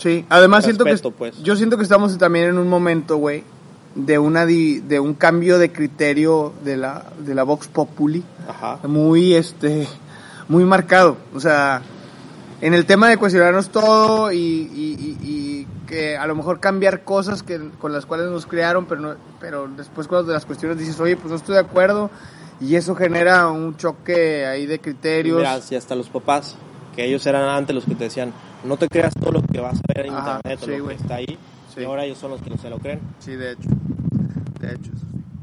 [0.00, 1.42] Sí, además siento que pues.
[1.42, 3.44] yo siento que estamos también en un momento, güey,
[3.94, 8.78] de una di- de un cambio de criterio de la de la Vox Populi ajá.
[8.86, 9.86] muy este
[10.48, 11.82] muy marcado, o sea,
[12.62, 17.02] en el tema de cuestionarnos todo y, y- y- y que a lo mejor cambiar
[17.04, 20.98] cosas que con las cuales nos crearon, pero no, pero después cuando las cuestiones dices,
[21.00, 22.10] "Oye, pues no estoy de acuerdo."
[22.60, 25.38] Y eso genera un choque ahí de criterios.
[25.38, 26.56] Mira, si hasta los papás,
[26.94, 28.32] que ellos eran antes los que te decían,
[28.64, 30.88] no te creas todo lo que vas a ver en Ajá, internet o sí, lo
[30.88, 31.38] que está ahí.
[31.74, 31.80] Sí.
[31.80, 33.00] Y ahora ellos son los que no se lo creen.
[33.20, 33.68] Sí, de hecho.
[34.60, 34.90] De hecho.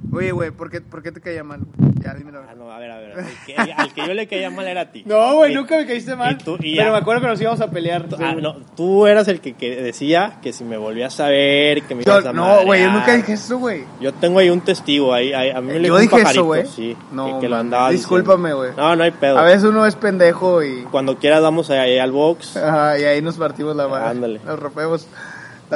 [0.08, 0.16] Eso.
[0.18, 1.62] Oye, güey, ¿por qué, ¿por qué te caía mal?
[1.78, 1.91] güey?
[2.03, 2.55] Ya, dime la Ah, verdad.
[2.58, 3.12] no, a ver, a ver.
[3.20, 5.03] Al que, al que yo le caía mal era a ti.
[5.05, 6.38] No, güey, nunca me caíste mal.
[6.39, 8.05] y tú- y pero me acuerdo que nos íbamos a pelear.
[8.20, 11.95] Ah, no, tú eras el que, que decía que si me volvías a ver, que
[11.95, 13.84] me Yo- ibas a no, güey, yo nunca dije eso, güey.
[13.99, 16.18] Yo tengo ahí un testigo, ahí, ahí- a mí me Yo le un dije eso,
[16.24, 16.66] pajarito, güey.
[16.68, 18.72] sí, No, que, que lo andaba Discúlpame, güey.
[18.78, 19.38] No, no hay pedo.
[19.38, 20.84] A veces uno es pendejo y.
[20.91, 22.55] Cuando quieras vamos ahí al box.
[22.58, 24.10] Ajá, y ahí nos partimos la madre.
[24.10, 24.39] Ándale.
[24.45, 25.08] Nos rompemos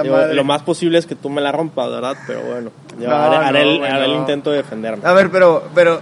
[0.01, 2.15] Digo, lo más posible es que tú me la rompas, ¿verdad?
[2.27, 5.03] Pero bueno, yo No, haré, haré no, el, haré intento de defenderme.
[5.05, 5.99] A ver, pero, pero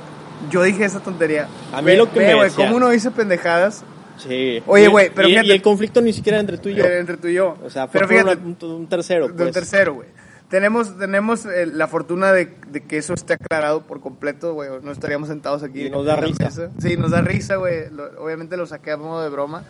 [0.52, 1.48] yo dije esa tontería.
[1.74, 3.84] A mí Ve- lo que ve, me güey, como uno dice pendejadas
[4.18, 4.62] Sí.
[4.68, 6.84] Oye, güey, pero y, fíjate- y el conflicto ni siquiera era entre tú y yo.
[6.86, 7.56] entre tú y yo.
[7.64, 9.48] O sea, fue pero por fíjate, una- un, un tercero, de pues.
[9.48, 10.10] un tercero, güey.
[10.50, 14.70] Tenemos, tenemos eh, la fortuna de, de que eso esté aclarado por completo, güey.
[14.82, 15.86] No estaríamos sentados aquí.
[15.86, 16.44] Y nos da risa.
[16.46, 16.70] mesa.
[16.82, 17.84] Sí, nos da risa, güey.
[18.20, 19.64] Obviamente lo saqué a modo de broma.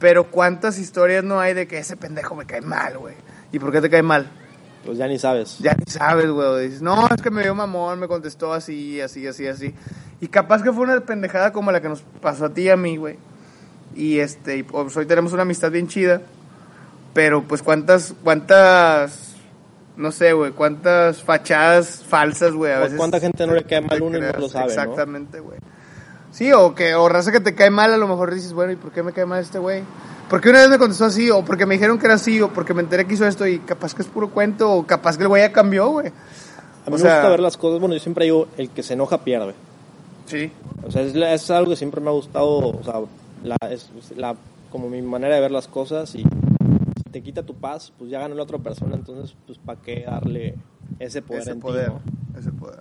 [0.00, 3.14] Pero ¿cuántas historias no hay de que ese pendejo me cae mal, güey?
[3.52, 4.30] ¿Y por qué te cae mal?
[4.84, 5.58] Pues ya ni sabes.
[5.58, 6.66] Ya ni sabes, güey.
[6.66, 9.74] Dices, no, es que me vio mamón, me contestó así, así, así, así.
[10.20, 12.76] Y capaz que fue una pendejada como la que nos pasó a ti y a
[12.76, 13.18] mí, güey.
[13.94, 16.22] Y este, y, pues, hoy tenemos una amistad bien chida.
[17.14, 19.34] Pero pues cuántas, cuántas,
[19.96, 22.72] no sé, güey, cuántas fachadas falsas, güey.
[22.72, 24.66] A veces cuánta gente no le cae mal uno y no lo sabe.
[24.66, 25.58] Exactamente, güey.
[26.30, 28.76] Sí, o que, o raza que te cae mal, a lo mejor dices, bueno, ¿y
[28.76, 29.82] por qué me cae mal este güey?
[30.28, 32.74] Porque una vez me contestó así, o porque me dijeron que era así, o porque
[32.74, 35.28] me enteré que hizo esto, y capaz que es puro cuento, o capaz que el
[35.28, 36.08] güey ya cambió, güey.
[36.08, 36.14] A mí
[36.88, 37.80] O me sea- gusta ver las cosas.
[37.80, 39.54] Bueno, yo siempre digo, el que se enoja pierde.
[40.26, 40.52] Sí.
[40.86, 42.94] O sea, es, es algo que siempre me ha gustado, o sea,
[43.42, 44.36] la, es la,
[44.70, 48.20] como mi manera de ver las cosas y si te quita tu paz, pues ya
[48.20, 50.54] ganó la otra persona, entonces, pues, ¿para qué darle
[50.98, 51.92] ese poder ese en poder, ti,
[52.34, 52.38] no?
[52.38, 52.80] ese poder.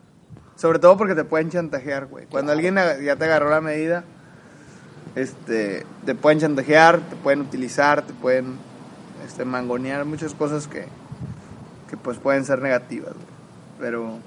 [0.58, 2.26] Sobre todo porque te pueden chantajear, güey.
[2.26, 4.04] Cuando alguien ag- ya te agarró la medida,
[5.18, 8.55] este, te pueden chantajear, te pueden utilizar, te pueden
[9.26, 10.86] este, mangonear, muchas cosas que,
[11.89, 13.13] que pues pueden ser negativas.
[13.80, 14.20] Pero,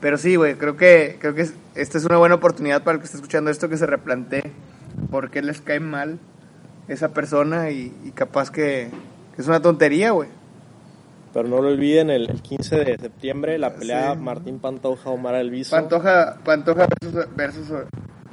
[0.00, 3.00] pero sí, güey, creo que, creo que es- esta es una buena oportunidad para el
[3.00, 4.52] que esté escuchando esto que se replantee
[5.10, 6.18] por qué les cae mal
[6.88, 8.90] esa persona y, y capaz que,
[9.34, 10.28] que es una tontería, güey.
[11.34, 14.20] Pero no lo olviden, el, el 15 de septiembre, la pelea Sí.
[14.20, 15.76] Martín Pantoja, Omar Alviso.
[15.76, 17.66] Pantoja, Pantoja versus, versus,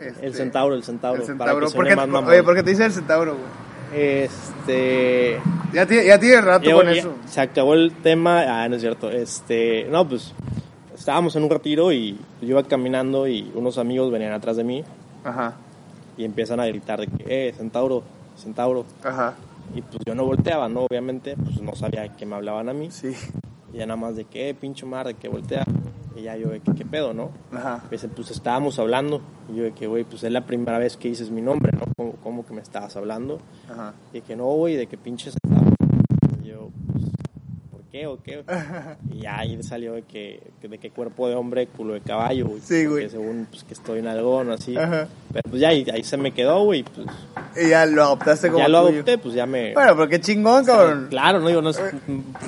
[0.08, 1.24] este, El centauro, el centauro.
[1.26, 2.30] El para que ¿Por qué, más mamón.
[2.30, 3.64] oye, ¿por qué te dice el centauro, güey?
[3.95, 5.39] Este...
[5.74, 7.14] Ya tiene, ya tiene rato Yo- con ya- eso.
[7.26, 8.43] Se acabó el tema.
[8.64, 9.10] Ah, no es cierto.
[9.10, 10.34] Este, no, pues
[10.95, 14.84] estábamos en un retiro y yo iba caminando y unos amigos venían atrás de mí
[15.24, 15.56] Ajá,
[16.18, 18.04] y empiezan a gritar de que, eh, centauro,
[18.38, 18.86] centauro.
[19.04, 19.34] ajá,
[19.76, 20.82] Y pues yo no volteaba, ¿no?
[20.82, 22.89] Obviamente, pues no sabía que me hablaban a mí.
[22.91, 23.14] sí,
[23.74, 25.66] Y ya nada más de que, eh, pincho mar, de que voltea.
[26.16, 27.32] Y ya yo de que, ¿qué pedo, no?
[27.51, 27.82] ajá.
[27.86, 29.22] Me dicen, pues estábamos hablando.
[29.51, 31.86] Y yo de que, güey, pues es la primera vez que dices mi nombre, ¿no?
[31.97, 33.39] ¿cómo, cómo que me estabas hablando?
[33.70, 33.93] Ajá.
[34.14, 35.36] Y que no, güey, de que pinches.
[36.43, 37.05] Y yo, pues,
[37.72, 38.43] ¿por qué o qué?
[39.11, 42.61] Y ya ahí salió de que, de que cuerpo de hombre, culo de caballo, güey.
[42.61, 43.05] Sí, güey.
[43.05, 44.78] Que según, pues, que estoy en algodón, así.
[44.78, 45.07] Ajá.
[45.32, 47.07] Pero pues ya ahí, ahí se me quedó, güey, pues.
[47.56, 48.93] Y ya lo adoptaste como Ya lo tuyo.
[48.95, 49.74] adopté, pues ya me.
[49.74, 51.08] Bueno, pero qué chingón, cabrón.
[51.10, 51.78] Claro, no digo, no es.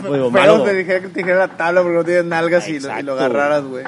[0.01, 0.63] Pero digo, malo.
[0.63, 3.13] te dijera que te dijera la tabla porque no tienes nalgas y lo, y lo
[3.13, 3.83] agarraras, güey.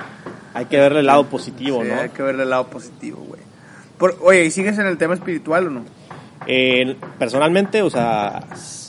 [0.54, 2.00] Hay que verle el lado positivo, Sí, ¿no?
[2.02, 3.42] hay que verle el lado positivo, güey.
[3.98, 5.86] Por- Oye, ¿y sigues en el tema espiritual o no?
[6.46, 8.44] Eh, personalmente, o sea,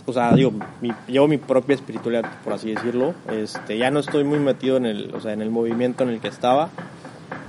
[0.06, 3.14] o sea, digo, mi- llevo mi propia espiritualidad, por así decirlo.
[3.30, 6.20] Este, ya no estoy muy metido en el, o sea, en el movimiento en el
[6.20, 6.68] que estaba,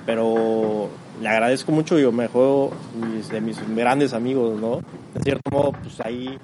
[0.09, 0.89] pero
[1.21, 4.77] le agradezco mucho, yo me juego mis, de mis grandes amigos, ¿no?
[5.13, 6.35] De cierto modo, pues ahí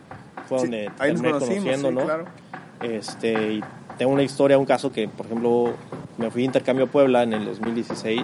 [0.48, 2.04] fue Sí, donde ahí terminé conociendo, sí, ¿no?
[2.04, 2.26] claro.
[2.80, 3.64] Este, y
[3.98, 5.74] tengo una historia, un caso que, por ejemplo,
[6.20, 8.22] me fui de intercambio a Puebla en el 2016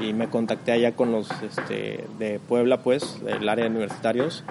[0.00, 4.42] y me contacté allá con los este, de Puebla, pues, del área de universitarios.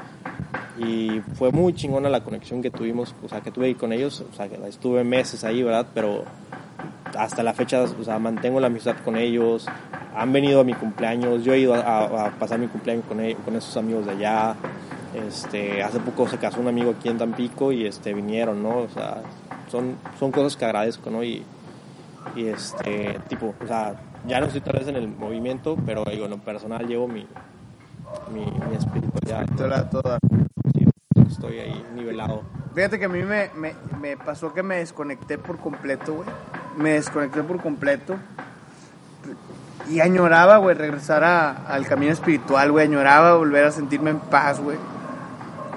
[0.79, 4.23] Y fue muy chingona la conexión que tuvimos, o sea, que tuve ahí con ellos.
[4.31, 5.87] O sea, que estuve meses ahí, ¿verdad?
[5.93, 6.23] Pero
[7.17, 9.67] hasta la fecha, o sea, mantengo la amistad con ellos.
[10.15, 13.19] Han venido a mi cumpleaños, yo he ido a, a- a pasar mi cumpleaños con,
[13.19, 14.55] ellos, con esos amigos de allá.
[15.13, 18.77] Este, hace poco se casó un amigo aquí en Tampico y este, vinieron, ¿no?
[18.79, 19.21] O sea,
[19.71, 21.23] son, son cosas que agradezco, ¿no?
[21.23, 21.43] Y,
[22.35, 23.95] y este, tipo, o sea,
[24.27, 27.25] ya no estoy tal vez en el movimiento, pero digo, en lo personal llevo mi,
[28.33, 29.47] mi, mi espiritualidad.
[29.55, 30.19] Toda- toda.
[30.77, 30.85] Sí,
[31.29, 32.41] estoy ahí nivelado.
[32.75, 36.27] Fíjate que a mí me, me, me pasó que me desconecté por completo, güey.
[36.77, 38.15] Me desconecté por completo.
[39.89, 42.85] Y añoraba, güey, regresar a- al camino espiritual, güey.
[42.87, 44.77] Añoraba volver a sentirme en paz, güey.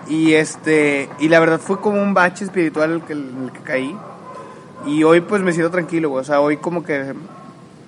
[0.09, 3.61] Y este, y la verdad fue como un bache espiritual el que, en el que
[3.61, 3.97] caí.
[4.87, 6.23] Y hoy pues me siento tranquilo, güey.
[6.23, 7.15] O sea, hoy como que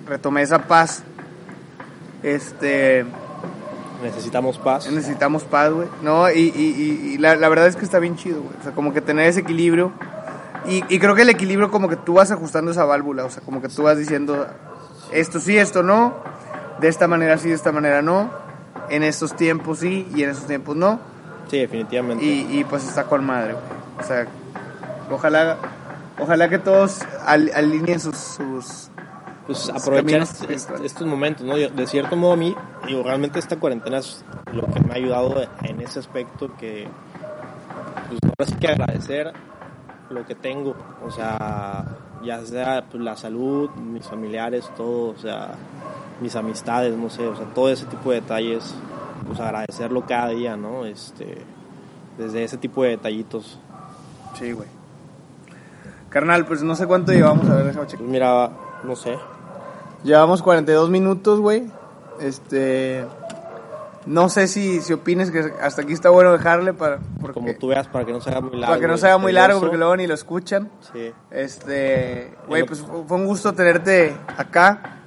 [0.06, 1.02] retomé esa paz.
[2.22, 3.04] Este,
[4.02, 4.88] Necesitamos paz.
[4.90, 5.88] necesitamos paz, güey.
[6.02, 8.54] No, y, y, y- y la, la verdad es que está bien chido, güey.
[8.60, 9.90] O sea, como que tener ese equilibrio.
[10.66, 13.24] Y, y creo que el equilibrio como que tú vas ajustando esa válvula.
[13.24, 14.46] O sea, como que tú vas diciendo,
[15.12, 16.14] esto sí, esto no.
[16.80, 18.30] De esta manera sí, de esta manera no.
[18.88, 21.00] En estos tiempos sí y en estos tiempos no.
[21.48, 22.24] Sí, definitivamente.
[22.24, 23.54] Y, y pues está con madre.
[23.98, 24.26] O sea,
[25.10, 25.58] ojalá,
[26.18, 28.88] ojalá que todos al- alineen sus, sus,
[29.46, 30.92] pues aprovechar caminos est- est- espirituales.
[30.92, 31.56] estos momentos, ¿no?
[31.58, 32.54] Yo- De cierto modo a mí,
[32.86, 36.86] digo, realmente esta cuarentena es lo que me ha ayudado en ese aspecto que,
[38.08, 39.32] pues ahora sí que agradecer
[40.12, 41.84] lo que tengo, o sea,
[42.24, 45.54] ya sea pues, la salud, mis familiares, todo, o sea,
[46.20, 48.74] mis amistades, no sé, o sea, todo ese tipo de detalles,
[49.26, 50.84] pues agradecerlo cada día, ¿no?
[50.84, 51.38] Este,
[52.18, 53.58] desde ese tipo de detallitos.
[54.38, 54.68] Sí, güey.
[56.08, 58.00] Carnal, pues no sé cuánto llevamos, a ver, déjame checar.
[58.00, 58.50] Pues mira,
[58.84, 59.16] no sé,
[60.04, 61.64] Llevamos 42 minutos, güey.
[62.20, 63.06] Este.
[64.06, 66.98] No sé si, si opines que hasta aquí está bueno dejarle para.
[67.20, 68.66] Porque, como tú veas, para que no se haga muy largo.
[68.66, 70.70] para que no y sea muy largo, porque luego ni lo escuchan.
[70.92, 71.12] Sí.
[71.30, 72.32] Este.
[72.48, 74.98] Güey, pues fue un gusto tenerte acá.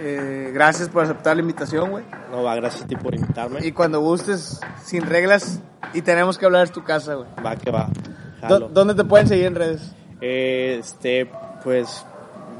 [0.00, 2.04] Eh, gracias por aceptar la invitación, güey.
[2.30, 3.64] No, va, gracias a ti por invitarme.
[3.64, 5.60] Y cuando gustes, sin reglas,
[5.92, 7.28] y tenemos que hablar, es tu casa, güey.
[7.44, 7.88] Va que va.
[8.42, 8.68] ¿Dó- Jalo.
[8.68, 9.92] ¿Dónde te pueden seguir en redes?
[10.20, 11.30] Eh, este,
[11.62, 12.04] pues,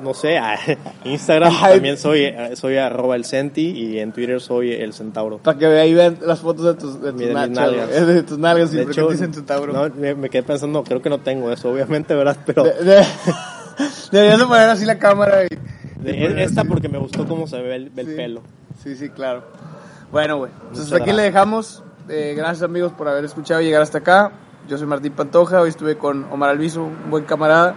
[0.05, 0.57] no sé, a
[1.05, 1.72] Instagram Ay.
[1.74, 5.38] también soy, eh, soy arroba el centi y en Twitter soy el centauro.
[5.38, 7.88] Para que ahí vean las fotos de tus, de tus, De nachos, nalgas.
[7.90, 8.05] güey.
[8.14, 9.72] De tus nalgas y De qué hecho, dicen centauro.
[9.72, 12.36] no, me, me quedé pensando, creo que no tengo eso, obviamente, ¿verdad?
[12.46, 13.07] Pero De- de-
[14.12, 15.48] Deberías de poner así la cámara y...
[16.09, 16.68] y esta así.
[16.70, 18.12] porque me gustó cómo se ve el, el Sí.
[18.14, 18.42] pelo.
[18.82, 19.42] Sí, sí, claro.
[20.12, 20.52] Bueno, güey.
[20.68, 21.82] Entonces Muchas aquí le dejamos.
[22.09, 24.30] Eh, gracias amigos por haber escuchado y llegar hasta acá.
[24.68, 27.74] Yo soy Martín Pantoja, hoy estuve con Omar Alviso, un buen camarada.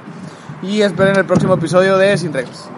[0.62, 2.70] Y esperen el próximo episodio de Sin Reglas.